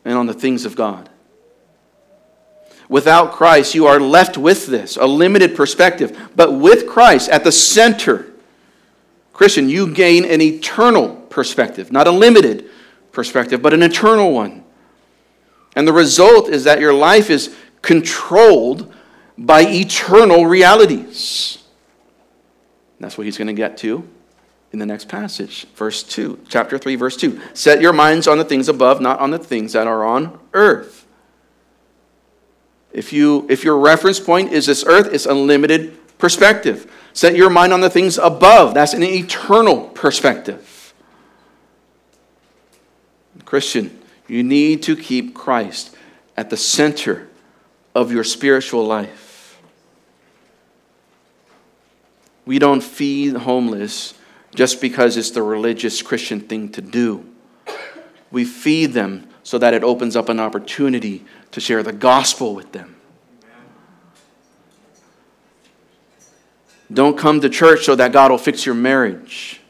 [0.05, 1.09] and on the things of God.
[2.89, 6.17] Without Christ, you are left with this, a limited perspective.
[6.35, 8.31] But with Christ at the center,
[9.31, 12.69] Christian, you gain an eternal perspective, not a limited
[13.11, 14.62] perspective, but an eternal one.
[15.75, 18.93] And the result is that your life is controlled
[19.38, 21.63] by eternal realities.
[22.99, 24.07] That's what he's going to get to
[24.71, 27.39] in the next passage, verse 2, chapter 3, verse 2.
[27.53, 31.05] Set your minds on the things above, not on the things that are on earth.
[32.91, 36.91] If, you, if your reference point is this earth, it's unlimited perspective.
[37.13, 38.73] Set your mind on the things above.
[38.73, 40.93] That's an eternal perspective.
[43.45, 45.96] Christian, you need to keep Christ
[46.36, 47.28] at the center
[47.94, 49.62] of your spiritual life.
[52.46, 54.13] We don't feed homeless
[54.54, 57.26] just because it's the religious Christian thing to do.
[58.32, 62.71] We feed them so that it opens up an opportunity to share the gospel with
[62.71, 62.96] them.
[66.92, 69.62] Don't come to church so that God will fix your marriage.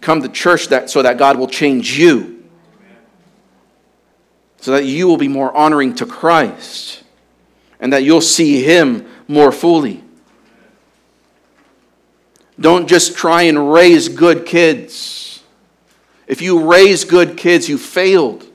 [0.00, 2.31] Come to church that, so that God will change you.
[4.62, 7.02] So that you will be more honoring to Christ.
[7.82, 10.02] and that you'll see Him more fully.
[12.58, 15.42] Don't just try and raise good kids.
[16.28, 18.46] If you raise good kids, you failed.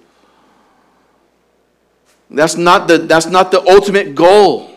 [2.30, 4.72] That's not the, that's not the ultimate goal.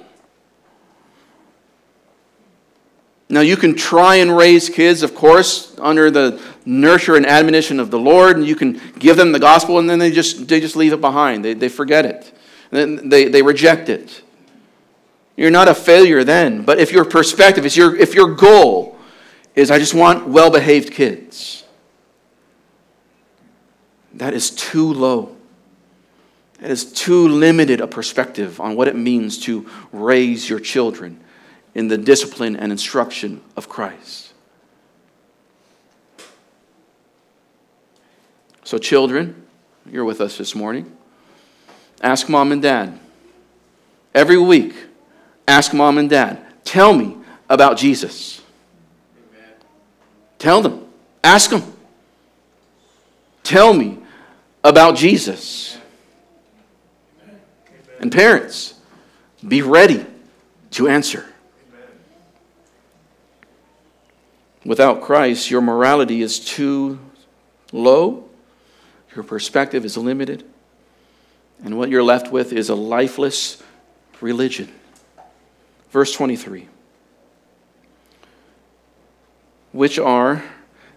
[3.28, 7.90] Now, you can try and raise kids, of course, under the nurture and admonition of
[7.90, 10.76] the Lord, and you can give them the gospel, and then they just, they just
[10.76, 11.44] leave it behind.
[11.44, 12.32] They, they forget it,
[12.70, 14.22] they, they reject it.
[15.36, 16.64] You're not a failure then.
[16.64, 18.98] But if your perspective is your, if your goal
[19.54, 21.64] is, I just want well behaved kids,
[24.14, 25.34] that is too low.
[26.60, 31.18] That is too limited a perspective on what it means to raise your children
[31.74, 34.29] in the discipline and instruction of Christ.
[38.70, 39.34] So, children,
[39.90, 40.96] you're with us this morning.
[42.00, 43.00] Ask mom and dad.
[44.14, 44.72] Every week,
[45.48, 47.16] ask mom and dad, tell me
[47.48, 48.40] about Jesus.
[49.32, 49.54] Amen.
[50.38, 50.86] Tell them.
[51.24, 51.64] Ask them.
[53.42, 53.98] Tell me
[54.62, 55.76] about Jesus.
[57.24, 57.40] Amen.
[57.98, 58.74] And parents,
[59.48, 60.06] be ready
[60.70, 61.26] to answer.
[64.64, 67.00] Without Christ, your morality is too
[67.72, 68.29] low,
[69.14, 70.44] your perspective is limited,
[71.64, 73.62] and what you're left with is a lifeless
[74.20, 74.72] religion.
[75.90, 76.68] Verse 23
[79.72, 80.42] which are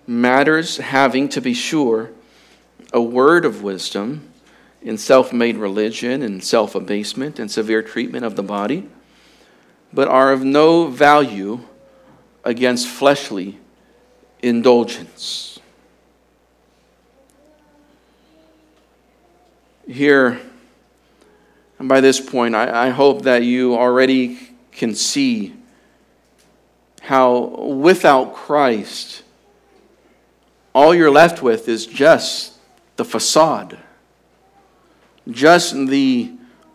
[0.08, 2.12] matters having, to be sure,
[2.92, 4.30] a word of wisdom
[4.82, 8.88] in self made religion and self abasement and severe treatment of the body,
[9.92, 11.60] but are of no value
[12.44, 13.60] against fleshly
[14.42, 15.53] indulgence.
[19.88, 20.40] Here,
[21.80, 24.40] and by this point, I, I hope that you already
[24.72, 25.54] can see
[27.02, 29.24] how without Christ,
[30.74, 32.54] all you're left with is just
[32.96, 33.78] the facade,
[35.30, 36.32] just the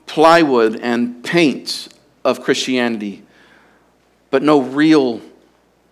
[0.06, 1.88] plywood and paint
[2.24, 3.22] of Christianity,
[4.30, 5.22] but no real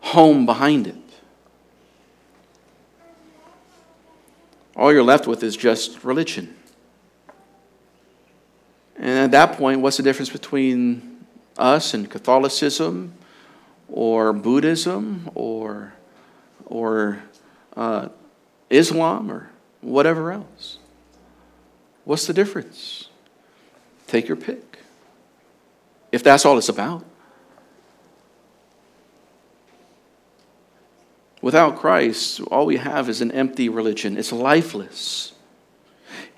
[0.00, 0.96] home behind it.
[4.76, 6.55] All you're left with is just religion.
[8.98, 11.26] And at that point, what's the difference between
[11.58, 13.14] us and Catholicism
[13.88, 15.92] or Buddhism or,
[16.64, 17.22] or
[17.76, 18.08] uh,
[18.70, 20.78] Islam or whatever else?
[22.04, 23.08] What's the difference?
[24.06, 24.78] Take your pick.
[26.12, 27.04] If that's all it's about.
[31.42, 34.16] Without Christ, all we have is an empty religion.
[34.16, 35.32] It's lifeless.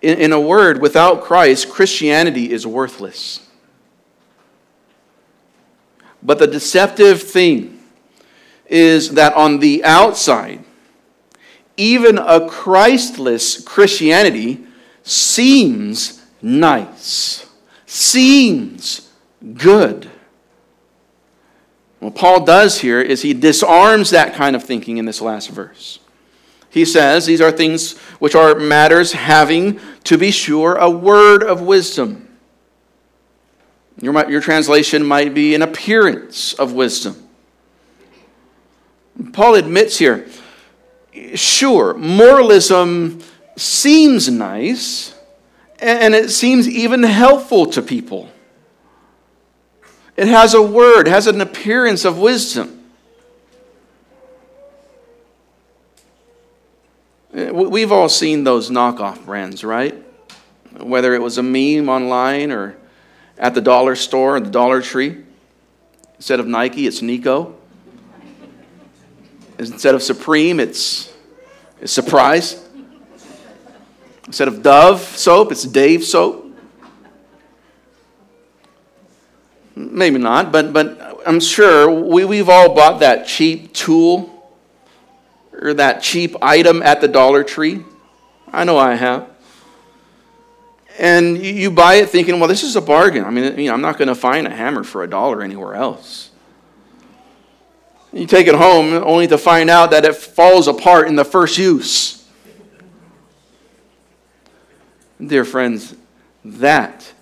[0.00, 3.46] In, in, a word, without Christ, Christianity is worthless.
[6.22, 7.82] But the deceptive thing
[8.66, 10.64] is that on the outside,
[11.76, 14.64] even a Christless Christianity
[15.02, 17.46] seems nice,
[17.86, 19.10] seems
[19.54, 20.10] good.
[22.00, 25.98] What Paul does here is he disarms that kind of thinking in this last verse.
[26.78, 31.60] He says these are things which are matters having, to be sure, a word of
[31.60, 32.28] wisdom.
[34.00, 37.28] Your, your translation might be an appearance of wisdom.
[39.32, 40.28] Paul admits here
[41.34, 43.18] sure, moralism
[43.56, 45.16] seems nice,
[45.80, 48.30] and it seems even helpful to people.
[50.16, 52.77] It has a word, has an appearance of wisdom.
[57.34, 59.94] Eh, we've all seen those knockoff brands, right?
[60.78, 62.76] Whether it was a meme online or
[63.36, 65.24] at the dollar store, or the Dollar Tree.
[66.16, 67.54] Instead of Nike, it's Nico.
[69.58, 71.12] Instead of Supreme, it's,
[71.80, 72.64] it's Surprise.
[74.26, 76.46] Instead of Dove soap, it's Dave soap.
[79.76, 84.37] Maybe not, but, but I'm sure we, we've all bought that cheap tool
[85.60, 87.84] or that cheap item at the Dollar Tree.
[88.52, 89.28] I know I have.
[90.98, 93.24] And you buy it thinking, well, this is a bargain.
[93.24, 95.74] I mean, you know, I'm not going to find a hammer for a dollar anywhere
[95.74, 96.30] else.
[98.12, 101.58] You take it home only to find out that it falls apart in the first
[101.58, 102.26] use.
[105.24, 105.94] Dear friends,
[106.44, 107.12] that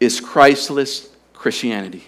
[0.00, 2.04] is Christless Christianity.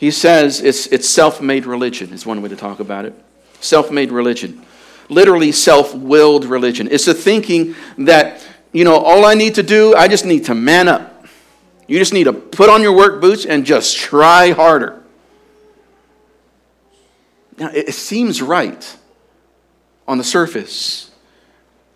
[0.00, 3.12] He says it's, it's self made religion, is one way to talk about it.
[3.60, 4.64] Self made religion.
[5.10, 6.88] Literally, self willed religion.
[6.90, 8.42] It's the thinking that,
[8.72, 11.26] you know, all I need to do, I just need to man up.
[11.86, 15.02] You just need to put on your work boots and just try harder.
[17.58, 18.96] Now, it seems right
[20.08, 21.10] on the surface.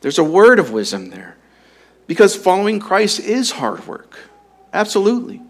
[0.02, 1.38] There's a word of wisdom there
[2.06, 4.18] because following Christ is hard work.
[4.74, 5.40] Absolutely.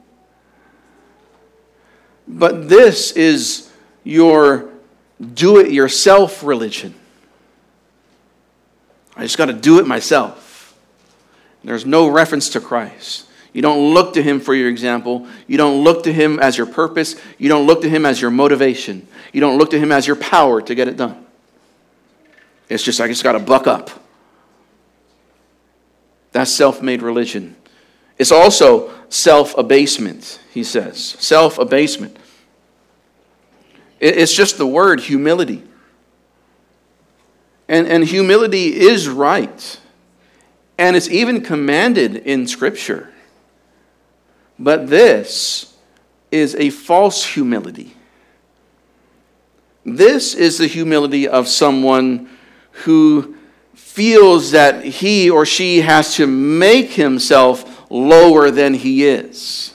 [2.27, 3.71] But this is
[4.03, 4.71] your
[5.35, 6.95] do it yourself religion.
[9.17, 10.77] I just got to do it myself.
[11.63, 13.27] There's no reference to Christ.
[13.53, 15.27] You don't look to him for your example.
[15.47, 17.15] You don't look to him as your purpose.
[17.39, 19.07] You don't look to him as your motivation.
[19.33, 21.25] You don't look to him as your power to get it done.
[22.69, 23.91] It's just, I just got to buck up.
[26.33, 27.55] That's self made religion.
[28.19, 31.17] It's also self abasement, he says.
[31.19, 32.17] Self abasement.
[34.01, 35.63] It's just the word humility.
[37.69, 39.81] And, and humility is right.
[40.77, 43.13] And it's even commanded in Scripture.
[44.59, 45.75] But this
[46.31, 47.95] is a false humility.
[49.85, 52.29] This is the humility of someone
[52.73, 53.37] who
[53.75, 59.73] feels that he or she has to make himself lower than he is.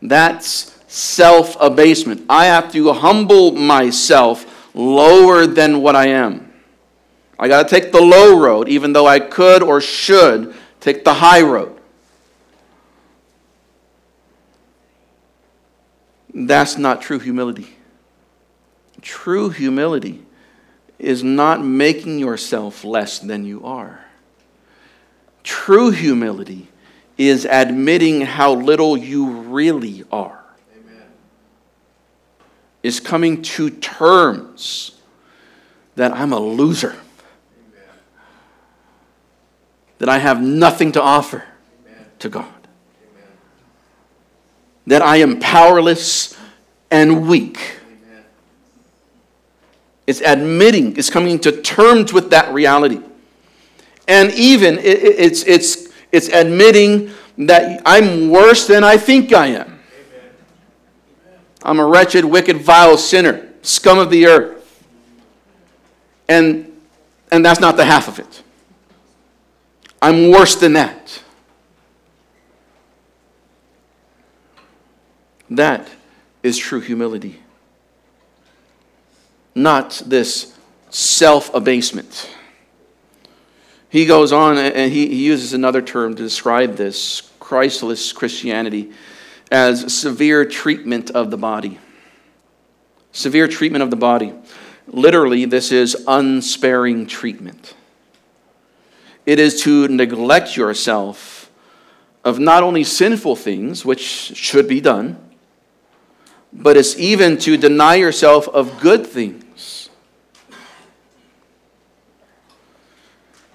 [0.00, 2.24] That's self abasement.
[2.28, 6.50] I have to humble myself lower than what I am.
[7.38, 11.14] I got to take the low road, even though I could or should take the
[11.14, 11.78] high road.
[16.32, 17.76] That's not true humility.
[19.02, 20.22] True humility
[20.98, 24.02] is not making yourself less than you are.
[25.42, 26.68] True humility
[27.18, 30.44] is admitting how little you really are
[30.76, 31.02] Amen.
[32.82, 34.98] is coming to terms
[35.94, 37.82] that I'm a loser, Amen.
[39.98, 41.44] that I have nothing to offer
[41.86, 42.06] Amen.
[42.20, 43.28] to God, Amen.
[44.86, 46.38] that I am powerless
[46.90, 47.78] and weak.
[50.06, 53.00] It's admitting, it's coming to terms with that reality.
[54.12, 59.80] And even it's, it's, it's admitting that I'm worse than I think I am.
[61.62, 64.86] I'm a wretched, wicked, vile sinner, scum of the earth.
[66.28, 66.78] And,
[67.30, 68.42] and that's not the half of it.
[70.02, 71.22] I'm worse than that.
[75.48, 75.88] That
[76.42, 77.40] is true humility.
[79.54, 80.54] Not this
[80.90, 82.28] self abasement.
[83.92, 88.90] He goes on and he, he uses another term to describe this Christless Christianity
[89.50, 91.78] as severe treatment of the body.
[93.12, 94.32] Severe treatment of the body.
[94.86, 97.74] Literally, this is unsparing treatment.
[99.26, 101.50] It is to neglect yourself
[102.24, 105.18] of not only sinful things, which should be done,
[106.50, 109.81] but it's even to deny yourself of good things.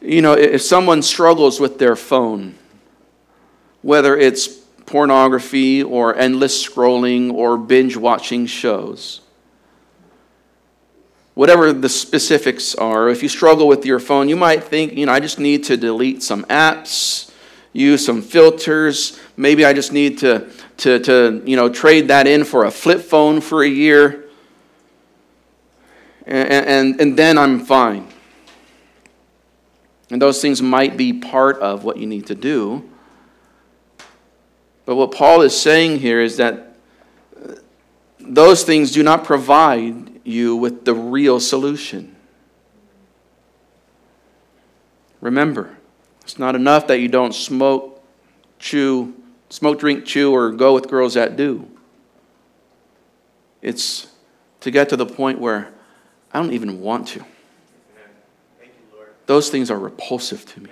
[0.01, 2.55] You know, if someone struggles with their phone,
[3.81, 4.47] whether it's
[4.87, 9.21] pornography or endless scrolling or binge watching shows.
[11.35, 15.11] Whatever the specifics are, if you struggle with your phone, you might think, you know,
[15.11, 17.31] I just need to delete some apps,
[17.73, 19.19] use some filters.
[19.35, 23.01] Maybe I just need to, to, to you know, trade that in for a flip
[23.01, 24.23] phone for a year.
[26.25, 28.07] And, and, and then I'm fine.
[30.09, 32.89] And those things might be part of what you need to do.
[34.85, 36.77] But what Paul is saying here is that
[37.35, 37.55] uh,
[38.19, 42.15] those things do not provide you with the real solution.
[45.19, 45.77] Remember,
[46.21, 48.01] it's not enough that you don't smoke,
[48.59, 49.13] chew,
[49.49, 51.69] smoke, drink, chew, or go with girls that do.
[53.61, 54.07] It's
[54.61, 55.73] to get to the point where
[56.31, 57.25] I don't even want to.
[59.27, 60.69] Those things are repulsive to me.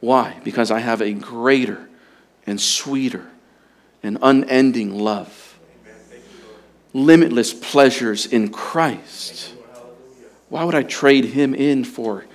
[0.00, 0.38] Why?
[0.44, 1.88] Because I have a greater
[2.46, 3.28] and sweeter
[4.02, 5.58] and unending love.
[6.92, 9.54] Limitless pleasures in Christ.
[10.50, 12.26] Why would I trade him in for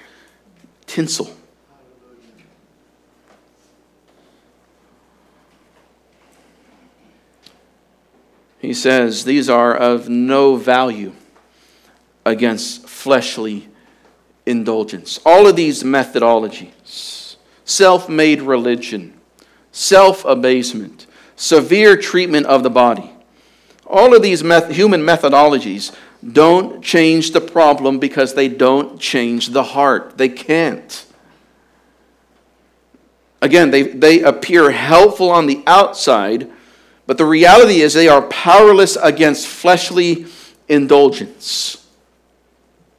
[0.87, 1.29] tinsel?
[8.59, 11.13] He says, These are of no value
[12.25, 13.69] against fleshly
[14.47, 15.19] indulgence.
[15.25, 17.35] All of these methodologies,
[17.65, 19.13] self made religion,
[19.71, 23.11] self abasement, severe treatment of the body.
[23.85, 25.95] All of these human methodologies
[26.33, 30.17] don't change the problem because they don't change the heart.
[30.17, 31.05] They can't.
[33.41, 36.49] Again, they, they appear helpful on the outside,
[37.05, 40.25] but the reality is they are powerless against fleshly
[40.67, 41.86] indulgence.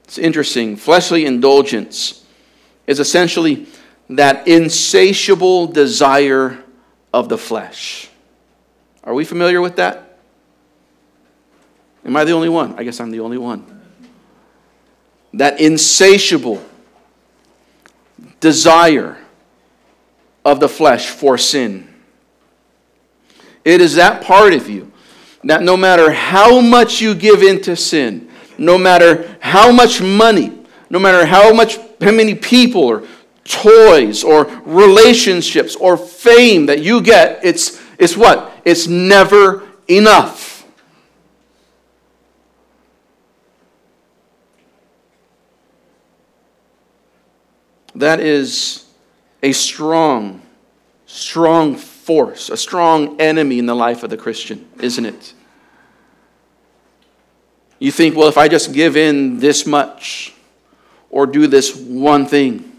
[0.08, 0.76] It's interesting.
[0.76, 2.24] Fleshly indulgence
[2.86, 3.66] is essentially
[4.08, 6.64] that insatiable desire
[7.12, 8.08] of the flesh.
[9.04, 10.16] Are we familiar with that?
[12.06, 12.74] Am I the only one?
[12.78, 13.82] I guess I'm the only one.
[15.34, 16.64] That insatiable
[18.40, 19.18] desire
[20.42, 21.86] of the flesh for sin.
[23.62, 24.90] It is that part of you
[25.44, 28.27] that no matter how much you give into sin,
[28.58, 30.52] no matter how much money,
[30.90, 33.04] no matter how much how many people or
[33.44, 38.52] toys or relationships or fame that you get, it's it's what?
[38.64, 40.66] It's never enough.
[47.94, 48.84] That is
[49.42, 50.42] a strong,
[51.06, 55.34] strong force, a strong enemy in the life of the Christian, isn't it?
[57.78, 60.34] You think, well, if I just give in this much
[61.10, 62.72] or do this one thing,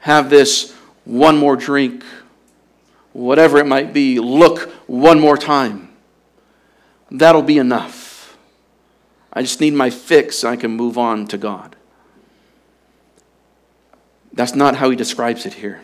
[0.00, 0.74] have this
[1.04, 2.04] one more drink,
[3.12, 5.90] whatever it might be, look one more time,
[7.10, 8.36] that'll be enough.
[9.32, 11.76] I just need my fix and I can move on to God.
[14.32, 15.80] That's not how he describes it here.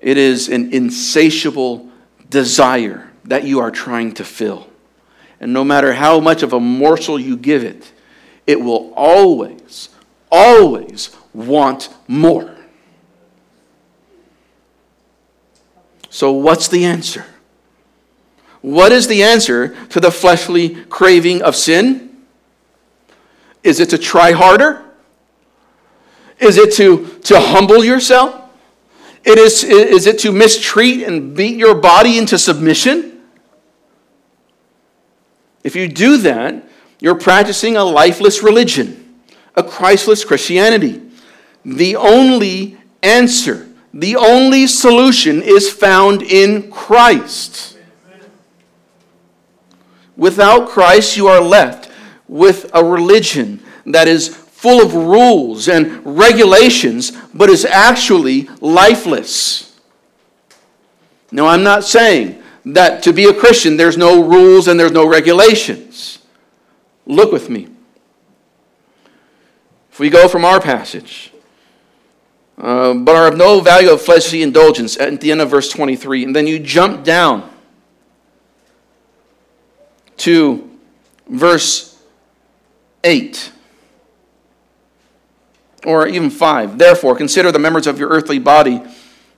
[0.00, 1.88] It is an insatiable
[2.28, 4.71] desire that you are trying to fill.
[5.42, 7.92] And no matter how much of a morsel you give it,
[8.46, 9.88] it will always,
[10.30, 12.56] always want more.
[16.10, 17.26] So, what's the answer?
[18.60, 22.22] What is the answer to the fleshly craving of sin?
[23.64, 24.84] Is it to try harder?
[26.38, 28.40] Is it to, to humble yourself?
[29.24, 33.11] It is, is it to mistreat and beat your body into submission?
[35.62, 36.68] If you do that,
[37.00, 39.18] you're practicing a lifeless religion,
[39.54, 41.02] a Christless Christianity.
[41.64, 47.78] The only answer, the only solution is found in Christ.
[50.16, 51.90] Without Christ, you are left
[52.28, 59.76] with a religion that is full of rules and regulations, but is actually lifeless.
[61.32, 65.06] Now, I'm not saying that to be a Christian, there's no rules and there's no
[65.06, 66.18] regulations.
[67.06, 67.68] Look with me.
[69.90, 71.32] If we go from our passage,
[72.58, 76.24] uh, but are of no value of fleshly indulgence at the end of verse 23,
[76.24, 77.50] and then you jump down
[80.18, 80.70] to
[81.28, 82.00] verse
[83.02, 83.52] 8
[85.84, 86.78] or even 5.
[86.78, 88.80] Therefore, consider the members of your earthly body.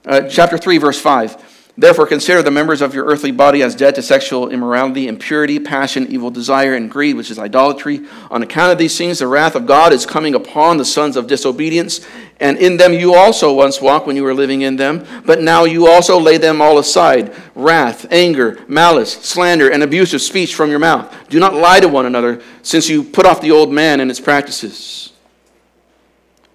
[0.05, 1.54] Uh, chapter 3, verse 5.
[1.77, 6.07] Therefore, consider the members of your earthly body as dead to sexual immorality, impurity, passion,
[6.07, 8.05] evil desire, and greed, which is idolatry.
[8.31, 11.27] On account of these things, the wrath of God is coming upon the sons of
[11.27, 11.99] disobedience.
[12.39, 15.05] And in them you also once walked when you were living in them.
[15.25, 20.55] But now you also lay them all aside wrath, anger, malice, slander, and abusive speech
[20.55, 21.13] from your mouth.
[21.27, 24.21] Do not lie to one another, since you put off the old man and its
[24.21, 25.11] practices.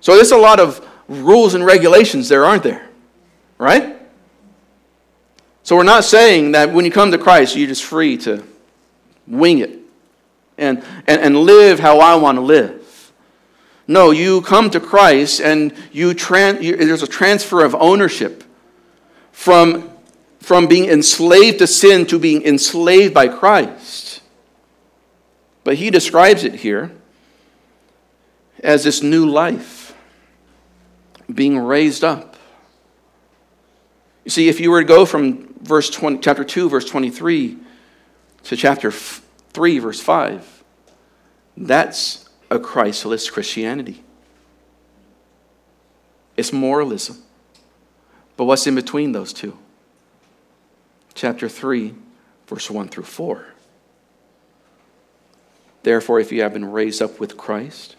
[0.01, 2.89] So there's a lot of rules and regulations there, aren't there?
[3.59, 4.00] Right?
[5.71, 8.43] So we're not saying that when you come to Christ, you're just free to
[9.29, 9.79] wing it
[10.59, 13.13] and, and, and live how I want to live.
[13.87, 18.43] No, you come to Christ and you, tran- you there's a transfer of ownership
[19.31, 19.93] from,
[20.41, 24.23] from being enslaved to sin to being enslaved by Christ.
[25.63, 26.91] But he describes it here
[28.59, 29.95] as this new life
[31.33, 32.35] being raised up.
[34.25, 37.59] You see, if you were to go from verse 20, chapter 2, verse 23
[38.45, 40.65] to chapter 3, verse 5,
[41.57, 44.03] that's a Christless Christianity.
[46.37, 47.23] It's moralism.
[48.37, 49.59] But what's in between those two?
[51.15, 51.95] Chapter 3,
[52.47, 53.47] verse 1 through 4.
[55.83, 57.97] Therefore, if you have been raised up with Christ,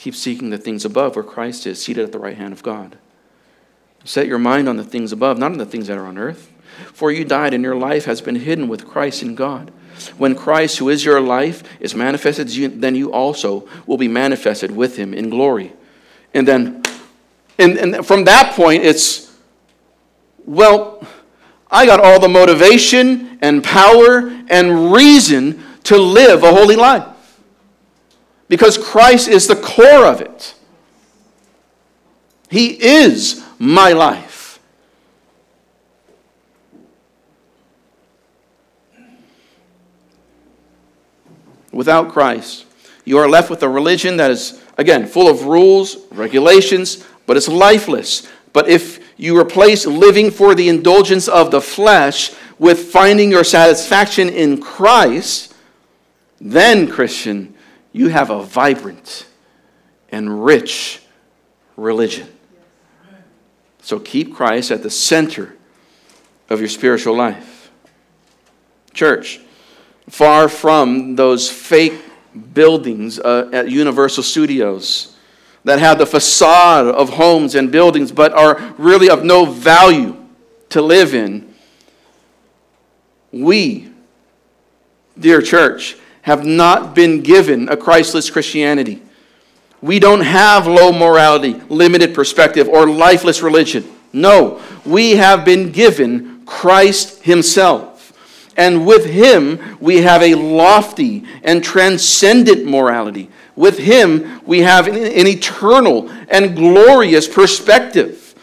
[0.00, 2.96] Keep seeking the things above where Christ is, seated at the right hand of God.
[4.02, 6.50] Set your mind on the things above, not on the things that are on earth.
[6.92, 9.70] For you died, and your life has been hidden with Christ in God.
[10.16, 12.48] When Christ, who is your life, is manifested,
[12.80, 15.72] then you also will be manifested with him in glory.
[16.32, 16.82] And then,
[17.58, 19.36] and, and from that point, it's,
[20.46, 21.06] well,
[21.70, 27.06] I got all the motivation and power and reason to live a holy life
[28.48, 30.54] because Christ is the core of it.
[32.50, 34.29] He is my life.
[41.72, 42.66] Without Christ,
[43.04, 47.48] you are left with a religion that is, again, full of rules, regulations, but it's
[47.48, 48.28] lifeless.
[48.52, 54.28] But if you replace living for the indulgence of the flesh with finding your satisfaction
[54.28, 55.54] in Christ,
[56.40, 57.54] then, Christian,
[57.92, 59.26] you have a vibrant
[60.10, 61.02] and rich
[61.76, 62.28] religion.
[63.82, 65.56] So keep Christ at the center
[66.48, 67.70] of your spiritual life.
[68.92, 69.40] Church,
[70.08, 71.94] far from those fake
[72.54, 75.16] buildings uh, at Universal Studios
[75.64, 80.16] that have the facade of homes and buildings but are really of no value
[80.70, 81.52] to live in,
[83.32, 83.90] we,
[85.18, 89.02] dear church, have not been given a Christless Christianity.
[89.82, 93.90] We don't have low morality, limited perspective, or lifeless religion.
[94.12, 97.89] No, we have been given Christ Himself.
[98.60, 103.30] And with Him, we have a lofty and transcendent morality.
[103.56, 108.34] With Him, we have an eternal and glorious perspective.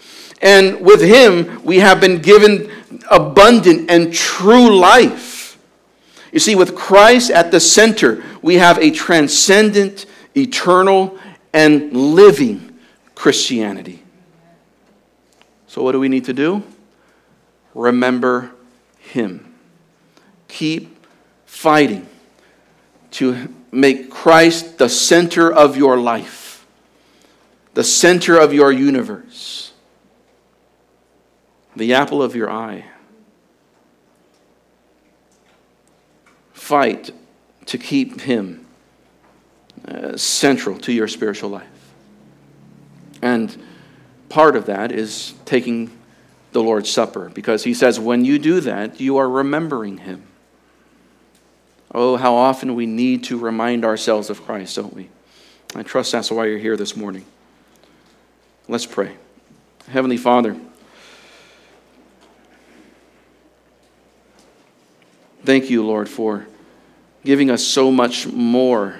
[0.41, 2.71] And with Him, we have been given
[3.11, 5.59] abundant and true life.
[6.31, 11.19] You see, with Christ at the center, we have a transcendent, eternal,
[11.53, 12.79] and living
[13.13, 14.01] Christianity.
[15.67, 16.63] So, what do we need to do?
[17.75, 18.49] Remember
[18.97, 19.46] Him.
[20.47, 21.05] Keep
[21.45, 22.07] fighting
[23.11, 26.65] to make Christ the center of your life,
[27.73, 29.71] the center of your universe,
[31.75, 32.85] the apple of your eye.
[36.53, 37.11] Fight
[37.65, 38.65] to keep Him
[39.87, 41.67] uh, central to your spiritual life.
[43.21, 43.55] And
[44.29, 45.91] part of that is taking
[46.51, 50.26] the Lord's Supper because He says, when you do that, you are remembering Him.
[51.93, 55.09] Oh, how often we need to remind ourselves of Christ, don't we?
[55.75, 57.25] I trust that's why you're here this morning.
[58.67, 59.15] Let's pray.
[59.87, 60.57] Heavenly Father,
[65.43, 66.45] thank you, Lord, for
[67.23, 68.95] giving us so much more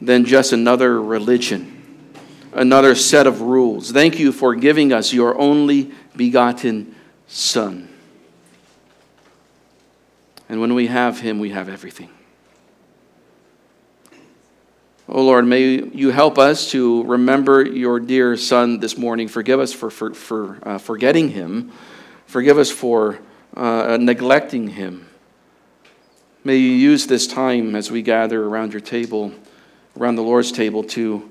[0.00, 1.82] than just another religion,
[2.52, 3.92] another set of rules.
[3.92, 6.94] Thank you for giving us your only begotten
[7.28, 7.88] Son.
[10.48, 12.10] And when we have him, we have everything.
[15.08, 19.28] Oh Lord, may you help us to remember your dear Son this morning.
[19.28, 21.70] Forgive us for, for, for uh, forgetting him.
[22.26, 23.20] Forgive us for
[23.56, 25.06] uh, neglecting him.
[26.42, 29.32] May you use this time as we gather around your table,
[29.96, 31.30] around the Lord's table, to,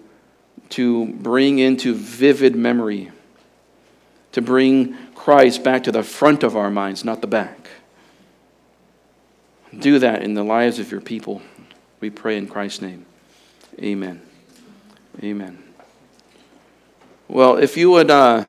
[0.69, 3.11] to bring into vivid memory,
[4.31, 7.64] to bring Christ back to the front of our minds, not the back.
[9.79, 11.41] Do that in the lives of your people.
[11.99, 13.05] We pray in Christ's name.
[13.79, 14.21] Amen.
[15.23, 15.63] Amen.
[17.27, 18.11] Well, if you would.
[18.11, 18.43] Uh